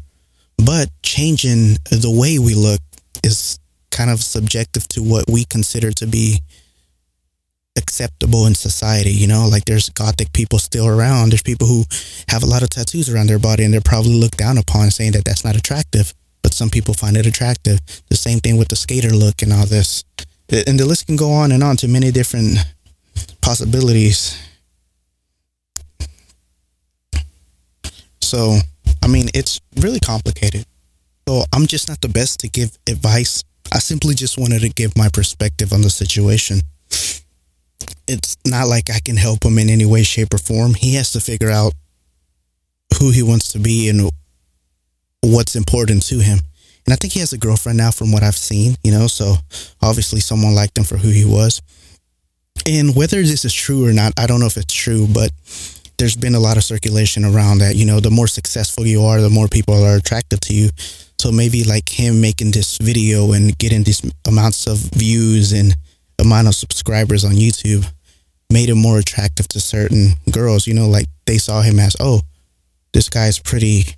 but 0.58 0.89
changing 1.02 1.78
the 1.89 2.13
way 2.15 2.38
we 2.38 2.54
look 2.54 2.80
is 3.24 3.60
kind 3.89 4.12
of 4.12 4.22
subjective 4.22 4.88
to 4.89 5.02
what 5.02 5.26
we 5.28 5.44
consider 5.46 5.91
to 5.91 6.06
be 6.06 6.39
acceptable 7.78 8.46
in 8.46 8.54
society. 8.54 9.12
You 9.12 9.28
know, 9.28 9.48
like 9.48 9.65
there's 9.65 9.89
gothic 9.89 10.34
people 10.34 10.60
still 10.60 10.88
around. 10.88 11.32
There's 11.32 11.44
people 11.44 11.67
who 11.67 11.84
have 12.30 12.44
a 12.44 12.48
lot 12.48 12.62
of 12.62 12.70
tattoos 12.70 13.10
around 13.10 13.28
their 13.28 13.39
body 13.39 13.63
and 13.63 13.74
they're 13.74 13.82
probably 13.82 14.13
looked 14.13 14.38
down 14.38 14.58
upon 14.58 14.91
saying 14.91 15.13
that 15.13 15.26
that's 15.26 15.44
not 15.44 15.56
attractive, 15.56 16.13
but 16.44 16.54
some 16.54 16.70
people 16.70 16.94
find 16.94 17.17
it 17.17 17.26
attractive. 17.26 17.80
The 18.10 18.17
same 18.17 18.39
thing 18.39 18.58
with 18.58 18.67
the 18.67 18.76
skater 18.76 19.10
look 19.10 19.41
and 19.41 19.52
all 19.52 19.65
this. 19.65 20.04
And 20.52 20.78
the 20.78 20.86
list 20.86 21.08
can 21.08 21.16
go 21.16 21.32
on 21.32 21.52
and 21.54 21.64
on 21.64 21.78
to 21.78 21.88
many 21.88 22.12
different 22.12 22.58
possibilities. 23.42 24.38
So, 28.22 28.58
I 29.02 29.08
mean, 29.08 29.30
it's 29.34 29.62
really 29.78 30.00
complicated. 30.00 30.66
So, 31.28 31.44
I'm 31.54 31.68
just 31.68 31.88
not 31.88 32.02
the 32.02 32.10
best 32.10 32.42
to 32.42 32.50
give 32.50 32.78
advice. 32.90 33.44
I 33.72 33.80
simply 33.80 34.14
just 34.14 34.38
wanted 34.38 34.62
to 34.62 34.70
give 34.70 34.98
my 34.98 35.08
perspective 35.08 35.72
on 35.72 35.82
the 35.82 35.90
situation. 35.90 36.60
It's 38.08 38.36
not 38.46 38.68
like 38.68 38.90
I 38.90 39.00
can 39.00 39.16
help 39.16 39.46
him 39.46 39.58
in 39.58 39.70
any 39.70 39.86
way, 39.86 40.04
shape, 40.04 40.34
or 40.34 40.38
form. 40.38 40.74
He 40.74 40.96
has 40.96 41.12
to 41.14 41.22
figure 41.22 41.50
out 41.50 41.74
who 43.00 43.12
he 43.12 43.24
wants 43.24 43.54
to 43.54 43.60
be 43.60 43.88
and 43.88 44.10
what's 45.22 45.56
important 45.56 46.04
to 46.08 46.20
him. 46.20 46.40
And 46.92 46.98
I 46.98 47.00
think 47.00 47.14
he 47.14 47.22
has 47.22 47.32
a 47.32 47.38
girlfriend 47.38 47.78
now, 47.78 47.90
from 47.90 48.12
what 48.12 48.22
I've 48.22 48.36
seen, 48.36 48.76
you 48.84 48.92
know, 48.92 49.08
so 49.08 49.36
obviously 49.82 50.20
someone 50.20 50.54
liked 50.54 50.78
him 50.78 50.84
for 50.84 50.98
who 50.98 51.08
he 51.08 51.24
was. 51.24 51.62
And 52.68 52.94
whether 52.94 53.22
this 53.22 53.46
is 53.46 53.54
true 53.54 53.88
or 53.88 53.94
not, 53.94 54.12
I 54.20 54.28
don't 54.28 54.42
know 54.42 54.46
if 54.46 54.58
it's 54.58 54.74
true, 54.74 55.08
but 55.08 55.32
there's 55.98 56.18
been 56.18 56.36
a 56.36 56.40
lot 56.42 56.58
of 56.58 56.66
circulation 56.66 57.24
around 57.24 57.60
that. 57.60 57.78
You 57.78 57.86
know, 57.86 58.02
the 58.02 58.12
more 58.12 58.28
successful 58.28 58.86
you 58.86 59.04
are, 59.04 59.22
the 59.22 59.30
more 59.30 59.48
people 59.48 59.82
are 59.86 59.96
attracted 59.96 60.42
to 60.42 60.54
you. 60.54 60.70
So 61.18 61.32
maybe 61.32 61.64
like 61.64 61.88
him 61.88 62.20
making 62.20 62.52
this 62.52 62.78
video 62.78 63.32
and 63.32 63.58
getting 63.58 63.84
these 63.84 64.02
amounts 64.28 64.68
of 64.68 64.80
views 64.94 65.54
and 65.54 65.74
amount 66.20 66.50
of 66.50 66.56
subscribers 66.56 67.24
on 67.24 67.32
YouTube 67.32 67.90
made 68.50 68.68
him 68.68 68.80
more 68.80 69.00
attractive 69.00 69.48
to 69.48 69.62
certain 69.62 70.16
girls. 70.30 70.68
You 70.68 70.74
know, 70.74 70.90
like 70.90 71.08
they 71.26 71.38
saw 71.38 71.62
him 71.62 71.80
as, 71.80 71.96
oh, 72.02 72.20
this 72.92 73.08
guy's 73.08 73.40
pretty, 73.40 73.96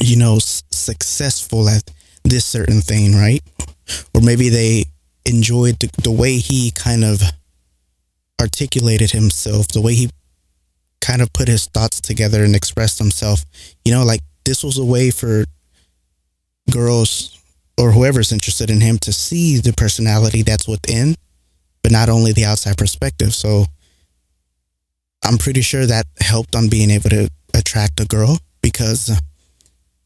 you 0.00 0.16
know, 0.16 0.36
s- 0.36 0.62
successful 0.70 1.68
at 1.68 1.82
this 2.24 2.44
certain 2.44 2.80
thing, 2.80 3.14
right? 3.14 3.42
Or 4.14 4.20
maybe 4.20 4.48
they 4.48 4.84
enjoyed 5.26 5.78
the, 5.80 5.90
the 6.02 6.10
way 6.10 6.38
he 6.38 6.70
kind 6.70 7.04
of 7.04 7.20
articulated 8.40 9.10
himself, 9.10 9.68
the 9.68 9.80
way 9.80 9.94
he 9.94 10.10
kind 11.00 11.22
of 11.22 11.32
put 11.32 11.48
his 11.48 11.66
thoughts 11.66 12.00
together 12.00 12.44
and 12.44 12.54
expressed 12.54 12.98
himself. 12.98 13.44
You 13.84 13.92
know, 13.92 14.04
like 14.04 14.20
this 14.44 14.64
was 14.64 14.78
a 14.78 14.84
way 14.84 15.10
for 15.10 15.44
girls 16.70 17.38
or 17.78 17.92
whoever's 17.92 18.32
interested 18.32 18.70
in 18.70 18.80
him 18.80 18.98
to 18.98 19.12
see 19.12 19.58
the 19.58 19.72
personality 19.72 20.42
that's 20.42 20.68
within, 20.68 21.14
but 21.82 21.92
not 21.92 22.08
only 22.08 22.32
the 22.32 22.44
outside 22.44 22.76
perspective. 22.76 23.34
So 23.34 23.64
I'm 25.24 25.38
pretty 25.38 25.62
sure 25.62 25.86
that 25.86 26.06
helped 26.20 26.54
on 26.54 26.68
being 26.68 26.90
able 26.90 27.10
to 27.10 27.28
attract 27.54 28.00
a 28.00 28.06
girl 28.06 28.38
because 28.62 29.10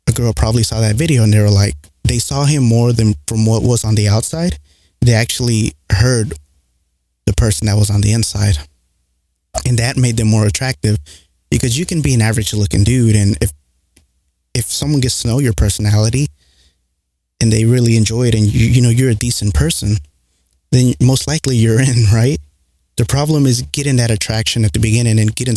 a 0.07 0.13
girl 0.13 0.33
probably 0.33 0.63
saw 0.63 0.81
that 0.81 0.97
video 0.97 1.23
and 1.23 1.33
they 1.33 1.41
were 1.41 1.51
like, 1.51 1.75
they 2.05 2.19
saw 2.19 2.45
him 2.45 2.63
more 2.63 2.93
than 2.93 3.15
from 3.27 3.47
what 3.47 3.63
was 3.63 3.85
on 3.85 3.95
the 3.95 4.09
outside. 4.09 4.59
They 5.01 5.15
actually 5.15 5.73
heard 5.91 6.35
the 7.27 7.33
person 7.33 7.67
that 7.67 7.77
was 7.77 7.91
on 7.91 8.01
the 8.01 8.13
inside. 8.13 8.59
And 9.67 9.79
that 9.79 9.97
made 9.97 10.17
them 10.17 10.29
more 10.29 10.47
attractive 10.47 10.99
because 11.51 11.79
you 11.79 11.87
can 11.87 12.03
be 12.03 12.15
an 12.15 12.23
average 12.23 12.53
looking 12.53 12.85
dude 12.85 13.17
and 13.17 13.37
if 13.41 13.53
if 14.55 14.67
someone 14.67 15.01
gets 15.01 15.23
to 15.23 15.29
know 15.29 15.41
your 15.41 15.53
personality 15.53 16.29
and 17.41 17.53
they 17.53 17.65
really 17.65 17.97
enjoy 17.97 18.29
it 18.29 18.35
and 18.35 18.45
you 18.45 18.67
you 18.67 18.81
know 18.83 18.89
you're 18.89 19.11
a 19.11 19.15
decent 19.15 19.55
person, 19.55 19.97
then 20.71 20.95
most 21.01 21.27
likely 21.27 21.57
you're 21.57 21.81
in, 21.81 22.05
right? 22.13 22.39
The 22.97 23.05
problem 23.05 23.47
is 23.47 23.63
getting 23.63 23.97
that 23.97 24.11
attraction 24.11 24.65
at 24.65 24.73
the 24.73 24.79
beginning 24.81 25.19
and 25.19 25.35
getting 25.35 25.57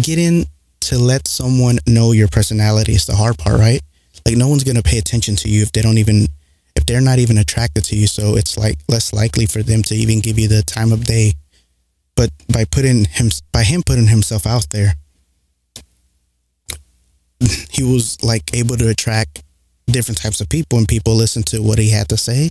getting 0.00 0.46
to 0.80 0.98
let 0.98 1.26
someone 1.26 1.78
know 1.86 2.12
your 2.12 2.28
personality 2.28 2.92
is 2.92 3.06
the 3.06 3.16
hard 3.16 3.38
part, 3.38 3.58
right? 3.58 3.80
Like 4.24 4.36
no 4.36 4.48
one's 4.48 4.64
gonna 4.64 4.82
pay 4.82 4.98
attention 4.98 5.36
to 5.36 5.48
you 5.48 5.62
if 5.62 5.72
they 5.72 5.82
don't 5.82 5.98
even 5.98 6.26
if 6.74 6.84
they're 6.84 7.00
not 7.00 7.18
even 7.18 7.38
attracted 7.38 7.84
to 7.84 7.96
you. 7.96 8.06
So 8.06 8.36
it's 8.36 8.56
like 8.56 8.78
less 8.88 9.12
likely 9.12 9.46
for 9.46 9.62
them 9.62 9.82
to 9.84 9.94
even 9.94 10.20
give 10.20 10.38
you 10.38 10.48
the 10.48 10.62
time 10.62 10.92
of 10.92 11.04
day. 11.04 11.32
But 12.14 12.30
by 12.52 12.64
putting 12.64 13.04
him 13.04 13.30
by 13.52 13.62
him 13.62 13.82
putting 13.82 14.06
himself 14.06 14.46
out 14.46 14.70
there, 14.70 14.94
he 17.70 17.82
was 17.82 18.22
like 18.22 18.54
able 18.54 18.76
to 18.76 18.88
attract 18.88 19.42
different 19.86 20.20
types 20.20 20.40
of 20.40 20.48
people 20.48 20.78
and 20.78 20.88
people 20.88 21.14
listened 21.14 21.46
to 21.46 21.62
what 21.62 21.78
he 21.78 21.90
had 21.90 22.08
to 22.08 22.16
say. 22.16 22.50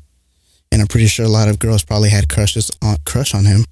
And 0.72 0.82
I'm 0.82 0.88
pretty 0.88 1.08
sure 1.08 1.26
a 1.26 1.30
lot 1.30 1.48
of 1.48 1.60
girls 1.60 1.84
probably 1.84 2.10
had 2.10 2.30
crushes 2.30 2.72
on 2.82 2.98
crush 3.06 3.34
on 3.34 3.46
him. 3.46 3.66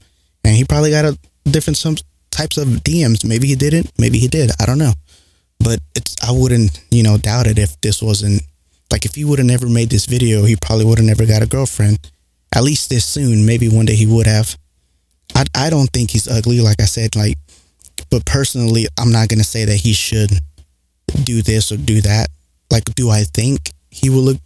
And 0.44 0.56
he 0.56 0.64
probably 0.66 0.92
got 0.92 1.06
a 1.06 1.18
different 1.50 1.78
some 1.78 1.96
types 2.34 2.58
of 2.58 2.68
DMs. 2.68 3.26
Maybe 3.26 3.48
he 3.48 3.56
didn't, 3.56 3.92
maybe 3.98 4.18
he 4.18 4.28
did. 4.28 4.52
I 4.60 4.66
don't 4.66 4.78
know. 4.78 4.94
But 5.60 5.80
it's 5.96 6.16
I 6.22 6.32
wouldn't, 6.32 6.82
you 6.92 7.04
know, 7.04 7.18
doubt 7.18 7.48
it 7.48 7.58
if 7.58 7.80
this 7.82 8.02
wasn't 8.02 8.42
like 8.92 9.06
if 9.06 9.16
he 9.16 9.24
would 9.24 9.40
have 9.40 9.48
never 9.48 9.68
made 9.68 9.90
this 9.90 10.06
video, 10.06 10.44
he 10.44 10.56
probably 10.56 10.86
would 10.86 10.98
have 10.98 11.08
never 11.08 11.26
got 11.26 11.42
a 11.42 11.48
girlfriend. 11.48 12.00
At 12.54 12.64
least 12.64 12.90
this 12.90 13.06
soon. 13.06 13.46
Maybe 13.46 13.70
one 13.70 13.86
day 13.86 13.96
he 13.96 14.06
would 14.06 14.28
have. 14.28 14.58
I 15.36 15.46
I 15.56 15.70
don't 15.70 15.90
think 15.92 16.12
he's 16.12 16.28
ugly, 16.28 16.60
like 16.60 16.82
I 16.82 16.86
said, 16.86 17.16
like 17.16 17.38
but 18.10 18.26
personally 18.26 18.88
I'm 19.00 19.12
not 19.12 19.30
gonna 19.30 19.44
say 19.44 19.66
that 19.66 19.78
he 19.78 19.94
should 19.94 20.32
do 21.24 21.42
this 21.42 21.72
or 21.72 21.78
do 21.78 22.02
that. 22.02 22.28
Like, 22.72 22.86
do 22.96 23.10
I 23.10 23.24
think 23.24 23.72
he 23.92 24.10
will 24.10 24.22
look 24.22 24.38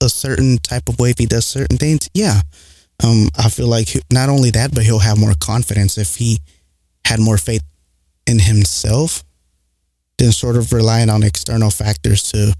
a 0.00 0.08
certain 0.08 0.58
type 0.58 0.88
of 0.88 0.98
way 0.98 1.10
if 1.10 1.18
he 1.18 1.26
does 1.26 1.46
certain 1.46 1.78
things? 1.78 2.08
Yeah. 2.14 2.40
Um, 3.02 3.28
I 3.36 3.48
feel 3.48 3.68
like 3.68 3.88
not 4.12 4.28
only 4.28 4.50
that, 4.50 4.74
but 4.74 4.84
he'll 4.84 4.98
have 4.98 5.18
more 5.18 5.34
confidence 5.40 5.98
if 5.98 6.16
he 6.16 6.38
had 7.08 7.20
more 7.20 7.38
faith 7.38 7.62
in 8.26 8.38
himself 8.38 9.24
than 10.18 10.32
sort 10.32 10.56
of 10.56 10.72
relying 10.72 11.08
on 11.08 11.22
external 11.22 11.70
factors 11.70 12.22
to 12.32 12.54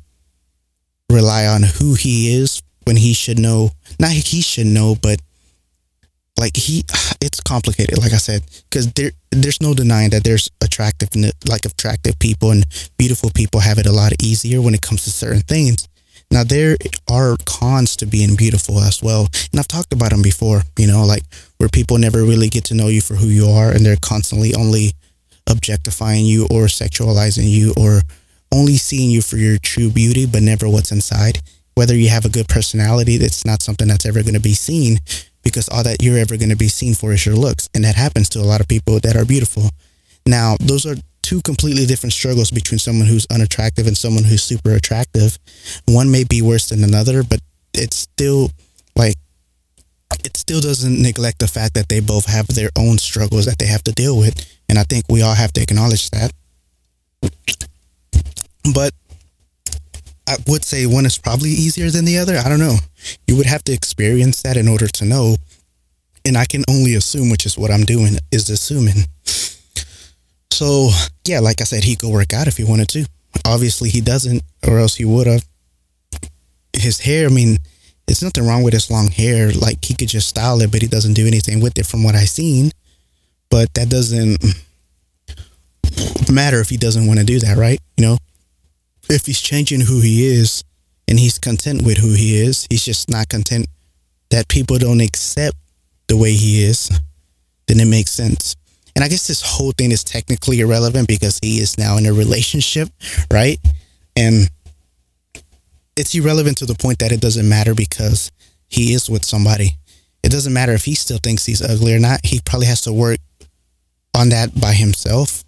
rely 1.11 1.47
on 1.47 1.63
who 1.63 1.95
he 1.95 2.35
is 2.35 2.63
when 2.85 2.97
he 2.97 3.13
should 3.13 3.39
know, 3.39 3.71
not 4.01 4.13
he 4.13 4.41
should 4.41 4.67
know, 4.67 4.97
but 5.03 5.21
like 6.39 6.57
he, 6.57 6.85
it's 7.21 7.41
complicated, 7.41 7.99
like 7.99 8.13
I 8.13 8.19
said, 8.19 8.43
because 8.71 8.91
there, 8.93 9.11
there's 9.31 9.61
no 9.61 9.75
denying 9.75 10.11
that 10.11 10.25
there's 10.25 10.51
attractive, 10.63 11.11
like 11.47 11.67
attractive 11.67 12.19
people 12.19 12.51
and 12.51 12.65
beautiful 12.97 13.31
people 13.31 13.61
have 13.61 13.79
it 13.79 13.87
a 13.87 13.93
lot 13.93 14.13
easier 14.23 14.63
when 14.63 14.75
it 14.75 14.81
comes 14.81 15.05
to 15.05 15.11
certain 15.11 15.43
things. 15.43 15.89
Now 16.31 16.45
there 16.45 16.77
are 17.11 17.37
cons 17.47 17.97
to 17.97 18.07
being 18.07 18.37
beautiful 18.37 18.79
as 18.81 19.03
well, 19.03 19.29
and 19.51 19.59
I've 19.59 19.69
talked 19.69 19.93
about 19.93 20.11
them 20.11 20.23
before. 20.23 20.63
You 20.79 20.87
know, 20.87 21.05
like 21.05 21.23
where 21.57 21.69
people 21.69 21.99
never 21.99 22.23
really 22.23 22.49
get 22.49 22.65
to 22.67 22.75
know 22.75 22.89
you 22.89 23.01
for 23.01 23.15
who 23.15 23.27
you 23.27 23.47
are, 23.47 23.71
and 23.71 23.85
they're 23.85 23.97
constantly 23.97 24.55
only 24.55 24.93
objectifying 25.49 26.27
you 26.27 26.45
or 26.45 26.67
sexualizing 26.67 27.49
you 27.49 27.73
or 27.77 28.03
only 28.53 28.77
seeing 28.77 29.11
you 29.11 29.23
for 29.23 29.37
your 29.37 29.59
true 29.59 29.91
beauty, 29.91 30.27
but 30.27 30.43
never 30.43 30.69
what's 30.69 30.93
inside. 30.93 31.41
Whether 31.75 31.95
you 31.95 32.09
have 32.09 32.25
a 32.25 32.31
good 32.31 32.49
personality, 32.49 33.17
that's 33.17 33.45
not 33.45 33.63
something 33.63 33.89
that's 33.89 34.07
ever 34.07 34.23
going 34.23 34.35
to 34.35 34.41
be 34.41 34.55
seen 34.55 34.99
because 35.43 35.69
all 35.69 35.85
that 35.85 36.03
you're 36.03 36.19
ever 36.19 36.37
going 36.37 36.51
to 36.51 36.57
be 36.57 36.69
seen 36.69 36.95
for 36.95 37.13
is 37.13 37.25
your 37.25 37.37
looks. 37.37 37.69
And 37.75 37.85
that 37.85 37.95
happens 37.95 38.29
to 38.31 38.41
a 38.41 38.43
lot 38.43 38.61
of 38.61 38.69
people 38.69 38.99
that 39.01 39.17
are 39.17 39.25
beautiful. 39.25 39.71
Now, 40.27 40.57
those 40.61 40.85
are 40.87 40.97
two 41.29 41.43
completely 41.43 41.85
different 41.85 42.15
struggles 42.15 42.51
between 42.51 42.79
someone 42.79 43.07
who's 43.07 43.27
unattractive 43.31 43.87
and 43.87 43.99
someone 43.99 44.25
who's 44.25 44.43
super 44.43 44.73
attractive. 44.73 45.39
One 45.85 46.11
may 46.11 46.25
be 46.25 46.41
worse 46.41 46.71
than 46.71 46.83
another, 46.83 47.23
but 47.23 47.41
it's 47.75 47.97
still 47.97 48.51
like 48.97 49.15
it 50.25 50.39
still 50.39 50.63
doesn't 50.63 51.03
neglect 51.03 51.41
the 51.41 51.47
fact 51.47 51.75
that 51.75 51.91
they 51.91 52.01
both 52.01 52.25
have 52.25 52.47
their 52.47 52.71
own 52.79 52.97
struggles 52.97 53.45
that 53.45 53.59
they 53.59 53.67
have 53.67 53.83
to 53.85 53.93
deal 53.93 54.17
with. 54.17 54.35
And 54.71 54.79
I 54.79 54.85
think 54.85 55.05
we 55.11 55.21
all 55.21 55.35
have 55.35 55.53
to 55.53 55.61
acknowledge 55.61 56.09
that. 56.13 56.33
But 58.73 58.95
I 60.27 60.37
would 60.47 60.65
say 60.65 60.87
one 60.87 61.05
is 61.05 61.19
probably 61.19 61.51
easier 61.51 61.91
than 61.91 62.07
the 62.07 62.17
other. 62.17 62.39
I 62.39 62.49
don't 62.49 62.59
know. 62.59 62.79
You 63.27 63.37
would 63.37 63.45
have 63.45 63.65
to 63.65 63.73
experience 63.73 64.41
that 64.45 64.57
in 64.57 64.67
order 64.67 64.87
to 64.87 65.05
know. 65.05 65.37
And 66.25 66.39
I 66.39 66.47
can 66.47 66.65
only 66.71 66.95
assume, 66.95 67.29
which 67.31 67.45
is 67.45 67.59
what 67.59 67.71
I'm 67.71 67.85
doing, 67.85 68.17
is 68.33 68.49
assuming. 68.49 69.05
So, 70.51 70.91
yeah, 71.25 71.41
like 71.41 71.61
I 71.61 71.65
said, 71.65 71.85
he 71.85 71.97
could 71.97 72.11
work 72.11 72.33
out 72.33 72.49
if 72.49 72.57
he 72.57 72.65
wanted 72.65 72.89
to. 72.91 73.07
Obviously, 73.45 73.91
he 73.91 74.01
doesn't, 74.01 74.43
or 74.67 74.79
else 74.79 74.97
he 74.97 75.05
would 75.05 75.27
have. 75.27 75.45
His 76.73 77.01
hair, 77.01 77.27
I 77.27 77.31
mean, 77.31 77.59
there's 78.07 78.23
nothing 78.23 78.47
wrong 78.47 78.63
with 78.63 78.75
his 78.75 78.91
long 78.91 79.09
hair. 79.09 79.53
Like, 79.53 79.85
he 79.85 79.95
could 79.95 80.09
just 80.09 80.29
style 80.29 80.61
it, 80.63 80.73
but 80.73 80.83
he 80.83 80.89
doesn't 80.89 81.15
do 81.15 81.27
anything 81.27 81.61
with 81.61 81.79
it 81.79 81.87
from 81.87 82.03
what 82.03 82.15
I've 82.15 82.29
seen. 82.29 82.73
But 83.51 83.73
that 83.75 83.89
doesn't 83.89 84.39
matter 86.31 86.61
if 86.61 86.69
he 86.69 86.77
doesn't 86.77 87.07
want 87.07 87.19
to 87.19 87.25
do 87.25 87.39
that, 87.41 87.57
right? 87.57 87.81
You 87.97 88.07
know, 88.07 88.19
if 89.09 89.27
he's 89.27 89.41
changing 89.41 89.83
who 89.83 90.01
he 90.01 90.27
is 90.27 90.65
and 91.07 91.19
he's 91.19 91.39
content 91.39 91.83
with 91.83 91.99
who 91.99 92.13
he 92.15 92.37
is, 92.37 92.67
he's 92.71 92.85
just 92.85 93.11
not 93.11 93.29
content 93.29 93.67
that 94.31 94.49
people 94.49 94.79
don't 94.79 95.01
accept 95.01 95.57
the 96.09 96.17
way 96.17 96.33
he 96.33 96.63
is, 96.63 96.91
then 97.67 97.81
it 97.81 97.87
makes 97.87 98.11
sense. 98.11 98.57
And 98.99 99.05
I 99.05 99.09
guess 99.09 99.29
this 99.29 99.43
whole 99.43 99.71
thing 99.71 99.93
is 99.93 100.03
technically 100.03 100.59
irrelevant 100.59 101.07
because 101.07 101.39
he 101.41 101.61
is 101.61 101.79
now 101.79 101.99
in 101.99 102.07
a 102.07 102.13
relationship, 102.13 102.89
right? 103.33 103.57
And 104.17 104.51
it's 105.95 106.17
irrelevant 106.17 106.59
to 106.59 106.67
the 106.67 106.75
point 106.75 106.99
that 106.99 107.13
it 107.13 107.21
doesn't 107.21 107.49
matter 107.49 107.77
because 107.77 108.33
he 108.67 108.95
is 108.95 109.09
with 109.09 109.25
somebody. 109.25 109.77
It 110.25 110.33
doesn't 110.33 110.53
matter 110.53 110.73
if 110.73 110.85
he 110.85 110.97
still 110.97 111.21
thinks 111.23 111.47
he's 111.47 111.63
ugly 111.63 111.95
or 111.95 112.01
not. 112.01 112.27
He 112.27 112.41
probably 112.45 112.67
has 112.67 112.81
to 112.83 112.93
work 112.93 113.21
on 114.17 114.31
that 114.31 114.61
by 114.61 114.73
himself 114.73 115.45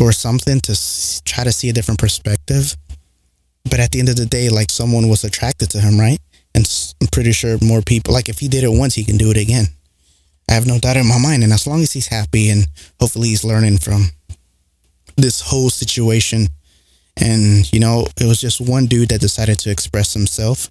or 0.00 0.12
something 0.12 0.60
to 0.60 1.22
try 1.24 1.42
to 1.42 1.50
see 1.50 1.68
a 1.68 1.72
different 1.72 1.98
perspective. 1.98 2.76
But 3.64 3.80
at 3.80 3.90
the 3.90 3.98
end 3.98 4.08
of 4.08 4.14
the 4.14 4.26
day, 4.26 4.50
like 4.50 4.70
someone 4.70 5.08
was 5.08 5.24
attracted 5.24 5.70
to 5.70 5.80
him, 5.80 5.98
right? 5.98 6.20
And 6.54 6.64
I'm 7.00 7.08
pretty 7.08 7.32
sure 7.32 7.58
more 7.60 7.82
people, 7.82 8.14
like 8.14 8.28
if 8.28 8.38
he 8.38 8.46
did 8.46 8.62
it 8.62 8.70
once, 8.70 8.94
he 8.94 9.02
can 9.04 9.16
do 9.16 9.32
it 9.32 9.36
again. 9.36 9.66
I 10.48 10.54
have 10.54 10.66
no 10.66 10.78
doubt 10.78 10.96
in 10.96 11.06
my 11.06 11.18
mind. 11.18 11.42
And 11.42 11.52
as 11.52 11.66
long 11.66 11.80
as 11.82 11.92
he's 11.92 12.08
happy 12.08 12.50
and 12.50 12.66
hopefully 13.00 13.28
he's 13.28 13.44
learning 13.44 13.78
from 13.78 14.06
this 15.16 15.40
whole 15.40 15.70
situation. 15.70 16.48
And, 17.16 17.70
you 17.72 17.80
know, 17.80 18.06
it 18.20 18.26
was 18.26 18.40
just 18.40 18.60
one 18.60 18.86
dude 18.86 19.10
that 19.10 19.20
decided 19.20 19.58
to 19.60 19.70
express 19.70 20.14
himself, 20.14 20.70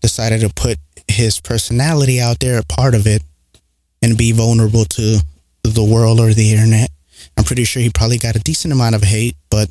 decided 0.00 0.40
to 0.40 0.48
put 0.48 0.78
his 1.08 1.40
personality 1.40 2.20
out 2.20 2.40
there, 2.40 2.58
a 2.58 2.64
part 2.64 2.94
of 2.94 3.06
it, 3.06 3.22
and 4.00 4.16
be 4.16 4.32
vulnerable 4.32 4.84
to 4.84 5.20
the 5.62 5.84
world 5.84 6.18
or 6.18 6.32
the 6.32 6.50
internet. 6.50 6.90
I'm 7.36 7.44
pretty 7.44 7.64
sure 7.64 7.82
he 7.82 7.90
probably 7.90 8.18
got 8.18 8.36
a 8.36 8.40
decent 8.40 8.72
amount 8.72 8.94
of 8.94 9.02
hate, 9.02 9.36
but 9.50 9.70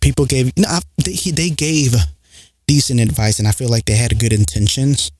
people 0.00 0.26
gave 0.26 0.56
know, 0.56 0.80
they, 1.02 1.14
they 1.14 1.50
gave 1.50 1.94
decent 2.66 3.00
advice, 3.00 3.38
and 3.38 3.48
I 3.48 3.52
feel 3.52 3.68
like 3.68 3.86
they 3.86 3.94
had 3.94 4.18
good 4.18 4.32
intentions, 4.32 5.10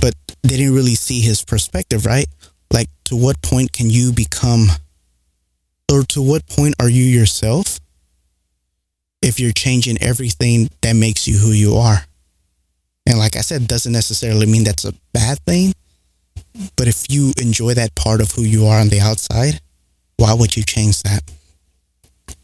but 0.00 0.14
they 0.42 0.56
didn't 0.56 0.74
really 0.74 0.94
see 0.94 1.20
his 1.20 1.44
perspective, 1.44 2.06
right? 2.06 2.26
Like, 2.72 2.88
to 3.04 3.16
what 3.16 3.40
point 3.42 3.72
can 3.72 3.90
you 3.90 4.12
become, 4.12 4.66
or 5.90 6.02
to 6.04 6.22
what 6.22 6.46
point 6.46 6.74
are 6.80 6.88
you 6.88 7.04
yourself 7.04 7.80
if 9.20 9.38
you're 9.38 9.52
changing 9.52 9.98
everything 10.00 10.68
that 10.80 10.94
makes 10.94 11.28
you 11.28 11.38
who 11.38 11.50
you 11.50 11.76
are? 11.76 12.04
And 13.06 13.18
like 13.18 13.36
I 13.36 13.40
said, 13.40 13.66
doesn't 13.66 13.92
necessarily 13.92 14.46
mean 14.46 14.64
that's 14.64 14.84
a 14.84 14.94
bad 15.12 15.38
thing. 15.40 15.72
But 16.76 16.88
if 16.88 17.06
you 17.08 17.32
enjoy 17.40 17.74
that 17.74 17.94
part 17.94 18.20
of 18.20 18.30
who 18.32 18.42
you 18.42 18.66
are 18.66 18.80
on 18.80 18.88
the 18.88 19.00
outside, 19.00 19.60
why 20.16 20.34
would 20.34 20.56
you 20.56 20.62
change 20.62 21.02
that? 21.02 21.22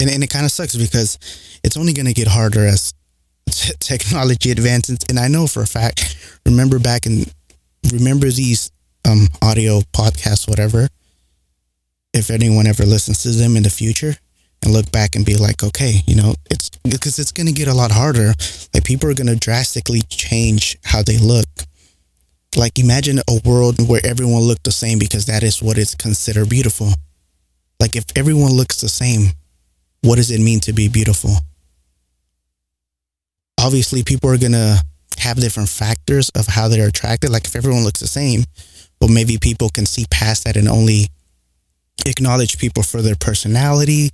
And, 0.01 0.11
and 0.11 0.23
it 0.23 0.31
kind 0.31 0.45
of 0.45 0.53
sucks 0.53 0.77
because 0.77 1.19
it's 1.63 1.77
only 1.77 1.93
going 1.93 2.07
to 2.07 2.13
get 2.13 2.29
harder 2.29 2.67
as 2.67 2.93
t- 3.49 3.73
technology 3.81 4.51
advances. 4.51 4.99
And 5.09 5.19
I 5.19 5.29
know 5.29 5.47
for 5.47 5.63
a 5.63 5.67
fact, 5.67 6.17
remember 6.47 6.79
back 6.79 7.07
in, 7.07 7.25
remember 7.93 8.29
these 8.31 8.71
um, 9.07 9.29
audio 9.43 9.81
podcasts, 9.93 10.49
whatever, 10.49 10.89
if 12.13 12.31
anyone 12.31 12.67
ever 12.67 12.85
listens 12.85 13.23
to 13.23 13.31
them 13.31 13.57
in 13.57 13.63
the 13.63 13.71
future 13.71 14.17
and 14.63 14.73
look 14.73 14.91
back 14.91 15.15
and 15.15 15.25
be 15.25 15.37
like, 15.37 15.63
okay, 15.63 16.01
you 16.07 16.17
know, 16.17 16.35
it's 16.51 16.71
because 16.85 17.19
it's 17.19 17.33
going 17.33 17.47
to 17.47 17.53
get 17.53 17.69
a 17.69 17.75
lot 17.75 17.93
harder. 17.93 18.33
Like 18.75 18.85
people 18.85 19.09
are 19.09 19.15
going 19.15 19.29
to 19.29 19.37
drastically 19.37 20.03
change 20.09 20.77
how 20.85 21.03
they 21.03 21.19
look. 21.19 21.47
Like 22.57 22.79
imagine 22.79 23.19
a 23.19 23.41
world 23.45 23.77
where 23.89 24.05
everyone 24.05 24.43
looked 24.43 24.65
the 24.65 24.73
same 24.73 24.99
because 24.99 25.27
that 25.27 25.43
is 25.43 25.63
what 25.63 25.79
is 25.79 25.95
considered 25.95 26.49
beautiful. 26.49 26.89
Like 27.79 27.95
if 27.95 28.05
everyone 28.17 28.53
looks 28.53 28.81
the 28.81 28.89
same, 28.89 29.29
what 30.03 30.17
does 30.17 30.31
it 30.31 30.41
mean 30.41 30.61
to 30.61 30.73
be 30.73 30.89
beautiful? 30.89 31.31
Obviously, 33.59 34.03
people 34.03 34.31
are 34.31 34.39
going 34.39 34.53
to 34.53 34.83
have 35.19 35.39
different 35.39 35.69
factors 35.69 36.31
of 36.31 36.47
how 36.47 36.69
they're 36.69 36.89
attracted. 36.89 37.31
Like 37.31 37.45
if 37.45 37.57
everyone 37.57 37.85
looks 37.85 38.01
the 38.01 38.07
same, 38.07 38.45
but 39.01 39.11
maybe 39.11 39.37
people 39.41 39.69
can 39.69 39.87
see 39.87 40.07
past 40.11 40.45
that 40.45 40.57
and 40.57 40.69
only 40.69 41.09
acknowledge 42.07 42.59
people 42.59 42.83
for 42.83 43.03
their 43.03 43.17
personality, 43.17 44.11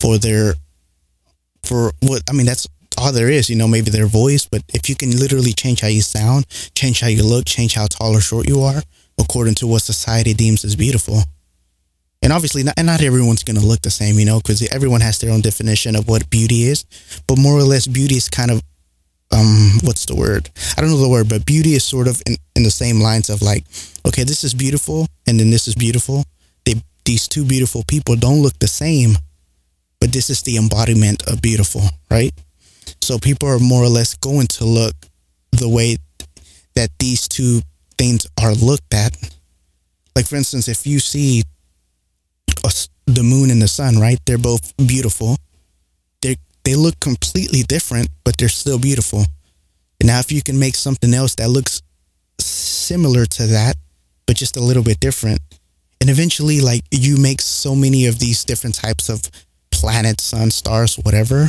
for 0.00 0.18
their, 0.18 0.54
for 1.62 1.92
what, 2.00 2.22
I 2.28 2.32
mean, 2.32 2.46
that's 2.46 2.66
all 2.96 3.12
there 3.12 3.28
is, 3.28 3.50
you 3.50 3.56
know, 3.56 3.68
maybe 3.68 3.90
their 3.90 4.06
voice. 4.06 4.46
But 4.46 4.62
if 4.72 4.88
you 4.88 4.96
can 4.96 5.10
literally 5.18 5.52
change 5.52 5.80
how 5.80 5.88
you 5.88 6.02
sound, 6.02 6.46
change 6.74 7.00
how 7.00 7.08
you 7.08 7.22
look, 7.22 7.44
change 7.44 7.74
how 7.74 7.86
tall 7.86 8.16
or 8.16 8.20
short 8.20 8.48
you 8.48 8.62
are, 8.62 8.82
according 9.20 9.54
to 9.56 9.66
what 9.66 9.82
society 9.82 10.32
deems 10.32 10.64
as 10.64 10.76
beautiful, 10.76 11.22
and 12.22 12.32
obviously 12.32 12.62
not, 12.62 12.74
and 12.76 12.86
not 12.86 13.02
everyone's 13.02 13.44
going 13.44 13.58
to 13.58 13.64
look 13.64 13.82
the 13.82 13.90
same 13.90 14.18
you 14.18 14.24
know 14.24 14.38
because 14.38 14.66
everyone 14.68 15.00
has 15.00 15.18
their 15.18 15.30
own 15.30 15.40
definition 15.40 15.94
of 15.94 16.08
what 16.08 16.28
beauty 16.30 16.64
is 16.64 16.84
but 17.26 17.38
more 17.38 17.56
or 17.56 17.62
less 17.62 17.86
beauty 17.86 18.16
is 18.16 18.28
kind 18.28 18.50
of 18.50 18.62
um 19.30 19.78
what's 19.82 20.06
the 20.06 20.14
word 20.14 20.50
i 20.76 20.80
don't 20.80 20.90
know 20.90 20.96
the 20.96 21.08
word 21.08 21.28
but 21.28 21.44
beauty 21.44 21.74
is 21.74 21.84
sort 21.84 22.08
of 22.08 22.22
in, 22.26 22.36
in 22.56 22.62
the 22.62 22.70
same 22.70 23.00
lines 23.00 23.28
of 23.28 23.42
like 23.42 23.64
okay 24.06 24.24
this 24.24 24.44
is 24.44 24.54
beautiful 24.54 25.06
and 25.26 25.38
then 25.38 25.50
this 25.50 25.68
is 25.68 25.74
beautiful 25.74 26.24
they 26.64 26.74
these 27.04 27.28
two 27.28 27.44
beautiful 27.44 27.82
people 27.86 28.16
don't 28.16 28.42
look 28.42 28.58
the 28.58 28.68
same 28.68 29.10
but 30.00 30.12
this 30.12 30.30
is 30.30 30.42
the 30.42 30.56
embodiment 30.56 31.22
of 31.28 31.42
beautiful 31.42 31.82
right 32.10 32.32
so 33.02 33.18
people 33.18 33.48
are 33.48 33.58
more 33.58 33.82
or 33.82 33.88
less 33.88 34.14
going 34.14 34.46
to 34.46 34.64
look 34.64 34.94
the 35.52 35.68
way 35.68 35.96
that 36.74 36.90
these 36.98 37.28
two 37.28 37.60
things 37.96 38.26
are 38.42 38.54
looked 38.54 38.94
at 38.94 39.14
like 40.16 40.26
for 40.26 40.36
instance 40.36 40.68
if 40.68 40.86
you 40.86 40.98
see 40.98 41.42
the 43.08 43.22
moon 43.22 43.50
and 43.50 43.60
the 43.60 43.68
sun, 43.68 43.98
right? 43.98 44.18
They're 44.26 44.38
both 44.38 44.76
beautiful. 44.76 45.36
They 46.68 46.74
look 46.74 47.00
completely 47.00 47.62
different, 47.62 48.10
but 48.24 48.36
they're 48.36 48.50
still 48.50 48.78
beautiful. 48.78 49.20
And 50.00 50.06
now, 50.06 50.18
if 50.18 50.30
you 50.30 50.42
can 50.42 50.58
make 50.58 50.74
something 50.74 51.14
else 51.14 51.34
that 51.36 51.48
looks 51.48 51.80
similar 52.38 53.24
to 53.24 53.46
that, 53.46 53.76
but 54.26 54.36
just 54.36 54.54
a 54.54 54.60
little 54.60 54.82
bit 54.82 55.00
different, 55.00 55.40
and 56.02 56.10
eventually, 56.10 56.60
like 56.60 56.82
you 56.90 57.16
make 57.16 57.40
so 57.40 57.74
many 57.74 58.04
of 58.04 58.18
these 58.18 58.44
different 58.44 58.74
types 58.74 59.08
of 59.08 59.22
planets, 59.70 60.24
sun, 60.24 60.50
stars, 60.50 60.96
whatever, 60.96 61.48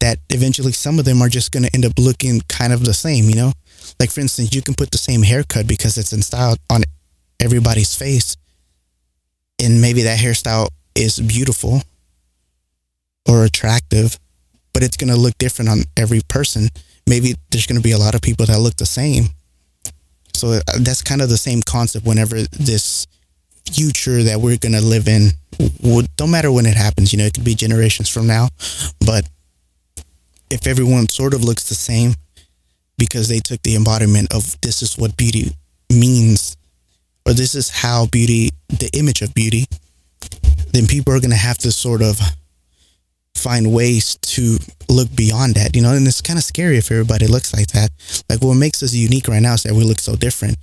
that 0.00 0.18
eventually 0.28 0.72
some 0.72 0.98
of 0.98 1.06
them 1.06 1.22
are 1.22 1.30
just 1.30 1.50
going 1.50 1.62
to 1.62 1.70
end 1.72 1.86
up 1.86 1.98
looking 1.98 2.42
kind 2.42 2.74
of 2.74 2.84
the 2.84 2.92
same, 2.92 3.30
you 3.30 3.36
know? 3.36 3.52
Like, 3.98 4.10
for 4.10 4.20
instance, 4.20 4.54
you 4.54 4.60
can 4.60 4.74
put 4.74 4.90
the 4.90 4.98
same 4.98 5.22
haircut 5.22 5.66
because 5.66 5.96
it's 5.96 6.12
in 6.12 6.20
style 6.20 6.56
on 6.68 6.82
everybody's 7.40 7.96
face, 7.96 8.36
and 9.58 9.80
maybe 9.80 10.02
that 10.02 10.18
hairstyle 10.18 10.68
is 10.94 11.18
beautiful 11.20 11.80
or 13.28 13.44
attractive, 13.44 14.18
but 14.72 14.82
it's 14.82 14.96
going 14.96 15.10
to 15.10 15.16
look 15.16 15.36
different 15.38 15.68
on 15.68 15.82
every 15.96 16.20
person. 16.28 16.68
maybe 17.06 17.34
there's 17.50 17.66
going 17.66 17.80
to 17.80 17.82
be 17.82 17.92
a 17.92 17.98
lot 17.98 18.14
of 18.14 18.22
people 18.22 18.46
that 18.46 18.58
look 18.58 18.76
the 18.76 18.86
same. 18.86 19.24
So 20.34 20.52
uh, 20.52 20.60
that's 20.78 21.02
kind 21.02 21.20
of 21.20 21.28
the 21.28 21.36
same 21.36 21.62
concept 21.62 22.06
whenever 22.06 22.36
this 22.52 23.06
future 23.70 24.22
that 24.22 24.40
we're 24.40 24.56
going 24.56 24.74
to 24.74 24.80
live 24.80 25.08
in 25.08 25.30
don't 26.16 26.30
matter 26.30 26.52
when 26.52 26.66
it 26.66 26.76
happens, 26.76 27.12
you 27.12 27.18
know, 27.18 27.24
it 27.24 27.34
could 27.34 27.44
be 27.44 27.54
generations 27.54 28.08
from 28.08 28.26
now, 28.26 28.48
but 29.04 29.28
if 30.50 30.66
everyone 30.66 31.08
sort 31.08 31.34
of 31.34 31.44
looks 31.44 31.68
the 31.68 31.74
same 31.74 32.14
because 32.98 33.28
they 33.28 33.38
took 33.38 33.62
the 33.62 33.76
embodiment 33.76 34.32
of 34.34 34.60
this 34.60 34.82
is 34.82 34.98
what 34.98 35.16
beauty 35.16 35.52
means 35.90 36.56
or 37.26 37.32
this 37.32 37.54
is 37.54 37.70
how 37.70 38.06
beauty 38.06 38.50
the 38.68 38.90
image 38.94 39.22
of 39.22 39.32
beauty 39.34 39.64
then 40.72 40.86
people 40.86 41.12
are 41.12 41.20
going 41.20 41.30
to 41.30 41.36
have 41.36 41.58
to 41.58 41.72
sort 41.72 42.02
of 42.02 42.20
find 43.34 43.72
ways 43.72 44.16
to 44.22 44.58
look 44.88 45.14
beyond 45.14 45.54
that, 45.54 45.74
you 45.74 45.82
know, 45.82 45.94
and 45.94 46.06
it's 46.06 46.20
kind 46.20 46.38
of 46.38 46.44
scary 46.44 46.76
if 46.78 46.90
everybody 46.90 47.26
looks 47.26 47.54
like 47.54 47.68
that. 47.68 47.90
Like 48.28 48.42
what 48.42 48.54
makes 48.54 48.82
us 48.82 48.94
unique 48.94 49.28
right 49.28 49.42
now 49.42 49.54
is 49.54 49.62
that 49.62 49.74
we 49.74 49.84
look 49.84 49.98
so 49.98 50.16
different. 50.16 50.56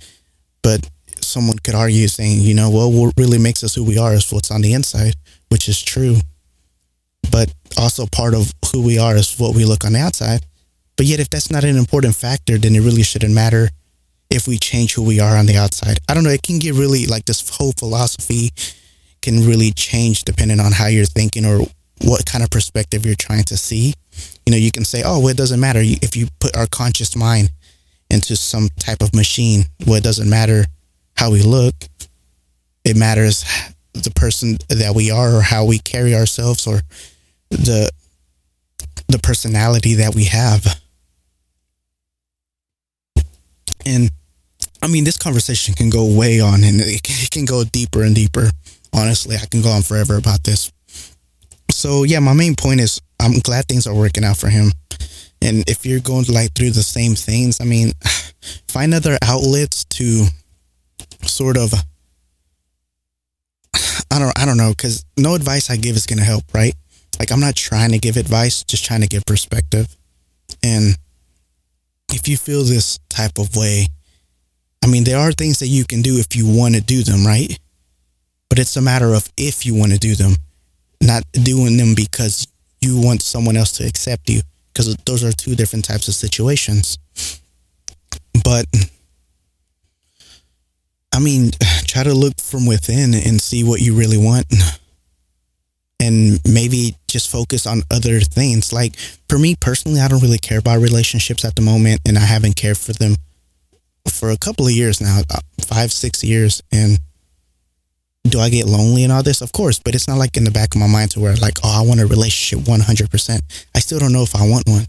But 0.62 0.88
someone 1.20 1.58
could 1.58 1.74
argue 1.74 2.08
saying, 2.08 2.40
you 2.40 2.54
know, 2.54 2.70
well, 2.70 2.90
what 2.90 3.14
really 3.16 3.38
makes 3.38 3.64
us 3.64 3.74
who 3.74 3.84
we 3.84 3.98
are 3.98 4.14
is 4.14 4.30
what's 4.30 4.50
on 4.50 4.60
the 4.60 4.72
inside, 4.72 5.14
which 5.48 5.68
is 5.68 5.82
true. 5.82 6.16
But 7.30 7.52
also 7.76 8.06
part 8.06 8.34
of 8.34 8.52
who 8.72 8.82
we 8.82 8.98
are 8.98 9.16
is 9.16 9.38
what 9.38 9.54
we 9.54 9.64
look 9.64 9.84
on 9.84 9.92
the 9.92 10.00
outside. 10.00 10.46
But 10.96 11.06
yet, 11.06 11.20
if 11.20 11.30
that's 11.30 11.50
not 11.50 11.64
an 11.64 11.76
important 11.76 12.14
factor, 12.14 12.58
then 12.58 12.74
it 12.74 12.80
really 12.80 13.02
shouldn't 13.02 13.34
matter 13.34 13.70
if 14.30 14.46
we 14.46 14.58
change 14.58 14.94
who 14.94 15.02
we 15.02 15.20
are 15.20 15.36
on 15.36 15.46
the 15.46 15.56
outside. 15.56 15.98
I 16.08 16.14
don't 16.14 16.24
know. 16.24 16.30
It 16.30 16.42
can 16.42 16.58
get 16.58 16.74
really 16.74 17.06
like 17.06 17.24
this 17.24 17.56
whole 17.56 17.72
philosophy 17.78 18.50
can 19.22 19.46
really 19.46 19.72
change 19.72 20.24
depending 20.24 20.60
on 20.60 20.72
how 20.72 20.86
you're 20.86 21.04
thinking 21.04 21.44
or 21.44 21.66
what 22.02 22.24
kind 22.26 22.44
of 22.44 22.50
perspective 22.50 23.04
you're 23.04 23.14
trying 23.14 23.44
to 23.44 23.56
see. 23.56 23.94
You 24.46 24.52
know, 24.52 24.56
you 24.56 24.72
can 24.72 24.84
say, 24.84 25.02
oh, 25.04 25.18
well, 25.18 25.28
it 25.28 25.36
doesn't 25.36 25.60
matter 25.60 25.80
if 25.82 26.16
you 26.16 26.28
put 26.40 26.56
our 26.56 26.66
conscious 26.66 27.16
mind 27.16 27.50
into 28.10 28.36
some 28.36 28.68
type 28.78 29.02
of 29.02 29.14
machine. 29.14 29.64
Well, 29.86 29.96
it 29.96 30.04
doesn't 30.04 30.28
matter 30.28 30.64
how 31.16 31.30
we 31.30 31.42
look. 31.42 31.74
It 32.84 32.96
matters 32.96 33.44
the 33.92 34.10
person 34.10 34.58
that 34.68 34.94
we 34.94 35.10
are 35.10 35.36
or 35.36 35.42
how 35.42 35.64
we 35.64 35.78
carry 35.78 36.14
ourselves 36.14 36.66
or 36.66 36.80
the 37.50 37.90
the 39.08 39.18
personality 39.18 39.94
that 39.94 40.14
we 40.14 40.24
have. 40.24 40.80
And 43.86 44.10
I 44.82 44.88
mean, 44.88 45.04
this 45.04 45.16
conversation 45.16 45.74
can 45.74 45.88
go 45.88 46.04
way 46.04 46.40
on 46.40 46.62
and 46.62 46.80
it 46.80 47.30
can 47.30 47.44
go 47.44 47.64
deeper 47.64 48.02
and 48.02 48.14
deeper. 48.14 48.50
Honestly, 48.92 49.36
I 49.36 49.46
can 49.46 49.62
go 49.62 49.70
on 49.70 49.82
forever 49.82 50.16
about 50.16 50.44
this. 50.44 50.70
So 51.70 52.04
yeah, 52.04 52.20
my 52.20 52.32
main 52.32 52.54
point 52.54 52.80
is 52.80 53.00
I'm 53.20 53.38
glad 53.40 53.66
things 53.66 53.86
are 53.86 53.94
working 53.94 54.24
out 54.24 54.36
for 54.36 54.48
him. 54.48 54.72
And 55.40 55.68
if 55.68 55.86
you're 55.86 56.00
going 56.00 56.26
like 56.28 56.54
through 56.54 56.70
the 56.70 56.82
same 56.82 57.14
things, 57.14 57.60
I 57.60 57.64
mean, 57.64 57.92
find 58.68 58.94
other 58.94 59.18
outlets 59.22 59.84
to 59.84 60.26
sort 61.22 61.56
of 61.56 61.72
I 64.10 64.18
don't 64.18 64.38
I 64.38 64.44
don't 64.44 64.56
know 64.56 64.72
cuz 64.76 65.04
no 65.16 65.34
advice 65.34 65.70
I 65.70 65.76
give 65.76 65.96
is 65.96 66.06
going 66.06 66.18
to 66.18 66.24
help, 66.24 66.44
right? 66.54 66.74
Like 67.18 67.32
I'm 67.32 67.40
not 67.40 67.56
trying 67.56 67.90
to 67.90 67.98
give 67.98 68.16
advice, 68.16 68.64
just 68.64 68.84
trying 68.84 69.00
to 69.00 69.08
give 69.08 69.24
perspective. 69.24 69.96
And 70.62 70.96
if 72.12 72.28
you 72.28 72.36
feel 72.36 72.64
this 72.64 72.98
type 73.08 73.38
of 73.38 73.56
way, 73.56 73.88
I 74.82 74.86
mean, 74.86 75.04
there 75.04 75.18
are 75.18 75.32
things 75.32 75.58
that 75.58 75.66
you 75.66 75.84
can 75.84 76.02
do 76.02 76.18
if 76.18 76.36
you 76.36 76.46
want 76.46 76.74
to 76.74 76.80
do 76.80 77.02
them, 77.02 77.26
right? 77.26 77.58
But 78.48 78.58
it's 78.58 78.76
a 78.76 78.80
matter 78.80 79.12
of 79.12 79.30
if 79.36 79.66
you 79.66 79.74
want 79.74 79.92
to 79.92 79.98
do 79.98 80.14
them, 80.14 80.36
not 81.00 81.22
doing 81.32 81.76
them 81.76 81.94
because 81.94 82.46
you 82.80 83.00
want 83.00 83.22
someone 83.22 83.56
else 83.56 83.72
to 83.78 83.86
accept 83.86 84.28
you, 84.30 84.40
because 84.72 84.94
those 85.04 85.24
are 85.24 85.32
two 85.32 85.54
different 85.54 85.84
types 85.84 86.08
of 86.08 86.14
situations. 86.14 86.98
But 88.44 88.66
I 91.12 91.20
mean, 91.20 91.50
try 91.86 92.04
to 92.04 92.14
look 92.14 92.40
from 92.40 92.66
within 92.66 93.14
and 93.14 93.40
see 93.40 93.64
what 93.64 93.80
you 93.80 93.94
really 93.94 94.18
want. 94.18 94.46
And 96.00 96.38
maybe 96.48 96.94
just 97.08 97.28
focus 97.28 97.66
on 97.66 97.82
other 97.90 98.20
things. 98.20 98.72
Like 98.72 98.96
for 99.28 99.36
me 99.36 99.56
personally, 99.56 100.00
I 100.00 100.06
don't 100.06 100.22
really 100.22 100.38
care 100.38 100.60
about 100.60 100.80
relationships 100.80 101.44
at 101.44 101.56
the 101.56 101.60
moment, 101.60 102.00
and 102.06 102.16
I 102.16 102.20
haven't 102.20 102.54
cared 102.54 102.78
for 102.78 102.92
them 102.92 103.16
for 104.08 104.30
a 104.30 104.38
couple 104.38 104.66
of 104.66 104.72
years 104.72 105.00
now, 105.00 105.22
uh, 105.28 105.40
five, 105.60 105.92
six 105.92 106.22
years. 106.22 106.62
And 106.70 107.00
do 108.24 108.40
I 108.40 108.50
get 108.50 108.66
lonely 108.66 109.04
and 109.04 109.12
all 109.12 109.22
this? 109.22 109.40
Of 109.40 109.52
course, 109.52 109.78
but 109.78 109.94
it's 109.94 110.08
not 110.08 110.18
like 110.18 110.36
in 110.36 110.44
the 110.44 110.50
back 110.50 110.74
of 110.74 110.80
my 110.80 110.86
mind 110.86 111.12
to 111.12 111.20
where 111.20 111.34
like, 111.36 111.58
oh, 111.64 111.82
I 111.82 111.86
want 111.86 112.00
a 112.00 112.06
relationship 112.06 112.66
100%. 112.66 113.66
I 113.74 113.78
still 113.78 113.98
don't 113.98 114.12
know 114.12 114.22
if 114.22 114.34
I 114.36 114.48
want 114.48 114.68
one. 114.68 114.84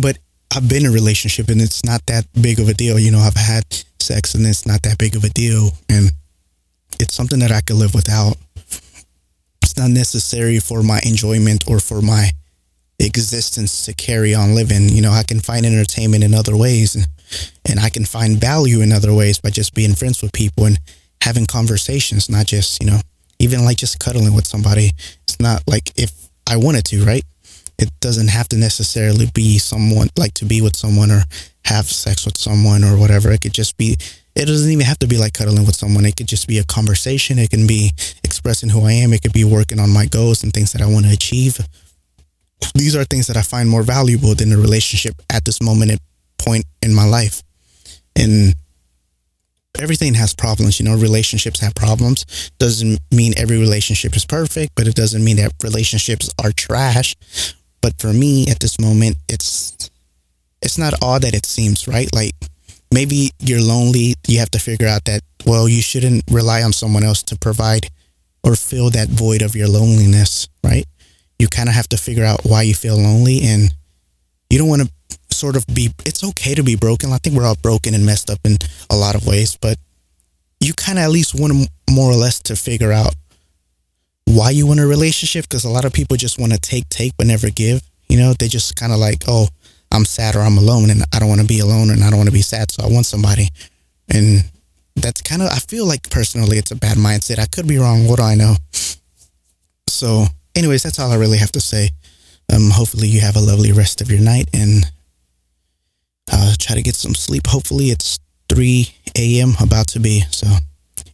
But 0.00 0.18
I've 0.54 0.68
been 0.68 0.84
in 0.84 0.90
a 0.90 0.94
relationship 0.94 1.48
and 1.48 1.60
it's 1.60 1.84
not 1.84 2.04
that 2.06 2.26
big 2.40 2.60
of 2.60 2.68
a 2.68 2.74
deal. 2.74 2.98
You 2.98 3.10
know, 3.10 3.18
I've 3.18 3.36
had 3.36 3.64
sex 4.00 4.34
and 4.34 4.46
it's 4.46 4.66
not 4.66 4.82
that 4.82 4.98
big 4.98 5.16
of 5.16 5.24
a 5.24 5.30
deal. 5.30 5.70
And 5.88 6.10
it's 7.00 7.14
something 7.14 7.38
that 7.40 7.52
I 7.52 7.60
could 7.60 7.76
live 7.76 7.94
without. 7.94 8.36
It's 9.62 9.76
not 9.76 9.90
necessary 9.90 10.58
for 10.58 10.82
my 10.82 11.00
enjoyment 11.04 11.64
or 11.68 11.80
for 11.80 12.00
my 12.00 12.30
existence 12.98 13.84
to 13.84 13.94
carry 13.94 14.34
on 14.34 14.54
living. 14.54 14.88
You 14.88 15.02
know, 15.02 15.12
I 15.12 15.22
can 15.22 15.40
find 15.40 15.66
entertainment 15.66 16.24
in 16.24 16.34
other 16.34 16.56
ways 16.56 17.06
and, 17.68 17.80
I 17.80 17.90
can 17.90 18.04
find 18.04 18.40
value 18.40 18.80
in 18.80 18.92
other 18.92 19.12
ways 19.12 19.38
by 19.38 19.50
just 19.50 19.74
being 19.74 19.94
friends 19.94 20.22
with 20.22 20.32
people 20.32 20.64
and 20.64 20.78
having 21.20 21.46
conversations, 21.46 22.28
not 22.28 22.46
just, 22.46 22.82
you 22.82 22.90
know, 22.90 23.00
even 23.38 23.64
like 23.64 23.76
just 23.76 23.98
cuddling 23.98 24.34
with 24.34 24.46
somebody. 24.46 24.90
It's 25.22 25.38
not 25.38 25.62
like 25.66 25.92
if 25.96 26.12
I 26.48 26.56
wanted 26.56 26.84
to, 26.86 27.04
right? 27.04 27.24
It 27.78 27.90
doesn't 28.00 28.28
have 28.28 28.48
to 28.48 28.56
necessarily 28.56 29.26
be 29.34 29.58
someone 29.58 30.08
like 30.16 30.34
to 30.34 30.46
be 30.46 30.62
with 30.62 30.76
someone 30.76 31.10
or 31.10 31.22
have 31.66 31.86
sex 31.86 32.24
with 32.24 32.38
someone 32.38 32.82
or 32.82 32.96
whatever. 32.98 33.30
It 33.30 33.42
could 33.42 33.52
just 33.52 33.76
be, 33.76 33.96
it 34.34 34.46
doesn't 34.46 34.70
even 34.70 34.86
have 34.86 34.98
to 35.00 35.06
be 35.06 35.18
like 35.18 35.34
cuddling 35.34 35.66
with 35.66 35.76
someone. 35.76 36.06
It 36.06 36.16
could 36.16 36.28
just 36.28 36.48
be 36.48 36.58
a 36.58 36.64
conversation. 36.64 37.38
It 37.38 37.50
can 37.50 37.66
be 37.66 37.90
expressing 38.24 38.70
who 38.70 38.86
I 38.86 38.92
am. 38.92 39.12
It 39.12 39.22
could 39.22 39.34
be 39.34 39.44
working 39.44 39.78
on 39.78 39.90
my 39.90 40.06
goals 40.06 40.42
and 40.42 40.52
things 40.52 40.72
that 40.72 40.82
I 40.82 40.86
want 40.86 41.06
to 41.06 41.12
achieve 41.12 41.58
these 42.74 42.96
are 42.96 43.04
things 43.04 43.26
that 43.26 43.36
I 43.36 43.42
find 43.42 43.68
more 43.68 43.82
valuable 43.82 44.34
than 44.34 44.52
a 44.52 44.56
relationship 44.56 45.14
at 45.30 45.44
this 45.44 45.62
moment 45.62 46.00
point 46.38 46.64
in 46.82 46.94
my 46.94 47.04
life. 47.04 47.42
And 48.14 48.54
everything 49.78 50.14
has 50.14 50.34
problems, 50.34 50.80
you 50.80 50.86
know, 50.86 50.96
relationships 50.96 51.60
have 51.60 51.74
problems. 51.74 52.50
Doesn't 52.58 52.98
mean 53.10 53.34
every 53.36 53.58
relationship 53.58 54.16
is 54.16 54.24
perfect, 54.24 54.74
but 54.74 54.86
it 54.86 54.94
doesn't 54.94 55.24
mean 55.24 55.36
that 55.36 55.52
relationships 55.62 56.30
are 56.42 56.52
trash. 56.52 57.14
But 57.82 57.98
for 57.98 58.12
me 58.12 58.48
at 58.48 58.60
this 58.60 58.80
moment, 58.80 59.16
it's 59.28 59.90
it's 60.62 60.78
not 60.78 60.94
all 61.02 61.20
that 61.20 61.34
it 61.34 61.46
seems, 61.46 61.86
right? 61.86 62.08
Like 62.14 62.32
maybe 62.92 63.30
you're 63.38 63.60
lonely, 63.60 64.14
you 64.26 64.38
have 64.38 64.50
to 64.50 64.58
figure 64.58 64.88
out 64.88 65.04
that 65.04 65.20
well, 65.44 65.68
you 65.68 65.82
shouldn't 65.82 66.24
rely 66.30 66.62
on 66.62 66.72
someone 66.72 67.04
else 67.04 67.22
to 67.24 67.36
provide 67.36 67.88
or 68.42 68.56
fill 68.56 68.90
that 68.90 69.08
void 69.08 69.42
of 69.42 69.54
your 69.54 69.68
loneliness, 69.68 70.48
right? 70.64 70.86
you 71.38 71.48
kind 71.48 71.68
of 71.68 71.74
have 71.74 71.88
to 71.88 71.96
figure 71.96 72.24
out 72.24 72.40
why 72.44 72.62
you 72.62 72.74
feel 72.74 72.96
lonely 72.96 73.40
and 73.42 73.74
you 74.50 74.58
don't 74.58 74.68
want 74.68 74.82
to 74.82 74.90
sort 75.30 75.56
of 75.56 75.66
be 75.66 75.90
it's 76.04 76.24
okay 76.24 76.54
to 76.54 76.62
be 76.62 76.76
broken. 76.76 77.12
I 77.12 77.18
think 77.18 77.36
we're 77.36 77.46
all 77.46 77.56
broken 77.62 77.94
and 77.94 78.06
messed 78.06 78.30
up 78.30 78.38
in 78.44 78.56
a 78.90 78.96
lot 78.96 79.14
of 79.14 79.26
ways 79.26 79.56
but 79.56 79.78
you 80.60 80.72
kind 80.72 80.98
of 80.98 81.04
at 81.04 81.10
least 81.10 81.38
want 81.38 81.52
to 81.52 81.92
more 81.92 82.10
or 82.10 82.16
less 82.16 82.40
to 82.40 82.56
figure 82.56 82.92
out 82.92 83.14
why 84.24 84.50
you 84.50 84.66
want 84.66 84.80
a 84.80 84.86
relationship 84.86 85.44
because 85.44 85.64
a 85.64 85.68
lot 85.70 85.84
of 85.84 85.92
people 85.92 86.16
just 86.16 86.38
want 86.38 86.52
to 86.52 86.58
take 86.58 86.88
take 86.88 87.16
but 87.16 87.26
never 87.26 87.50
give. 87.50 87.82
You 88.08 88.18
know 88.18 88.32
they 88.32 88.48
just 88.48 88.76
kind 88.76 88.92
of 88.92 88.98
like 88.98 89.24
oh 89.28 89.48
i'm 89.92 90.04
sad 90.04 90.34
or 90.34 90.40
i'm 90.40 90.58
alone 90.58 90.90
and 90.90 91.02
i 91.12 91.18
don't 91.18 91.28
want 91.28 91.40
to 91.40 91.46
be 91.46 91.60
alone 91.60 91.90
and 91.90 92.02
i 92.02 92.10
don't 92.10 92.18
want 92.18 92.28
to 92.28 92.32
be 92.32 92.42
sad 92.42 92.70
so 92.70 92.84
i 92.84 92.88
want 92.88 93.06
somebody. 93.06 93.48
And 94.08 94.44
that's 94.94 95.20
kind 95.20 95.42
of 95.42 95.48
i 95.48 95.58
feel 95.58 95.86
like 95.86 96.08
personally 96.10 96.58
it's 96.58 96.70
a 96.70 96.76
bad 96.76 96.96
mindset. 96.96 97.38
I 97.38 97.46
could 97.46 97.68
be 97.68 97.78
wrong 97.78 98.08
what 98.08 98.16
do 98.16 98.22
i 98.24 98.34
know? 98.34 98.56
So 99.88 100.26
anyways, 100.54 100.82
that's 100.82 100.98
all 100.98 101.12
I 101.12 101.16
really 101.16 101.38
have 101.38 101.52
to 101.52 101.60
say. 101.60 101.90
Um, 102.52 102.70
hopefully 102.70 103.08
you 103.08 103.20
have 103.20 103.36
a 103.36 103.40
lovely 103.40 103.72
rest 103.72 104.00
of 104.00 104.10
your 104.10 104.20
night 104.20 104.48
and 104.52 104.90
uh, 106.32 106.54
try 106.58 106.74
to 106.76 106.82
get 106.82 106.94
some 106.94 107.14
sleep. 107.14 107.46
Hopefully 107.46 107.86
it's 107.86 108.18
3 108.48 108.88
a.m. 109.16 109.54
about 109.60 109.88
to 109.88 110.00
be. 110.00 110.22
So 110.30 110.46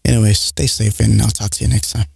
anyways, 0.04 0.38
stay 0.38 0.66
safe 0.66 1.00
and 1.00 1.20
I'll 1.20 1.28
talk 1.28 1.50
to 1.50 1.64
you 1.64 1.70
next 1.70 1.92
time. 1.92 2.06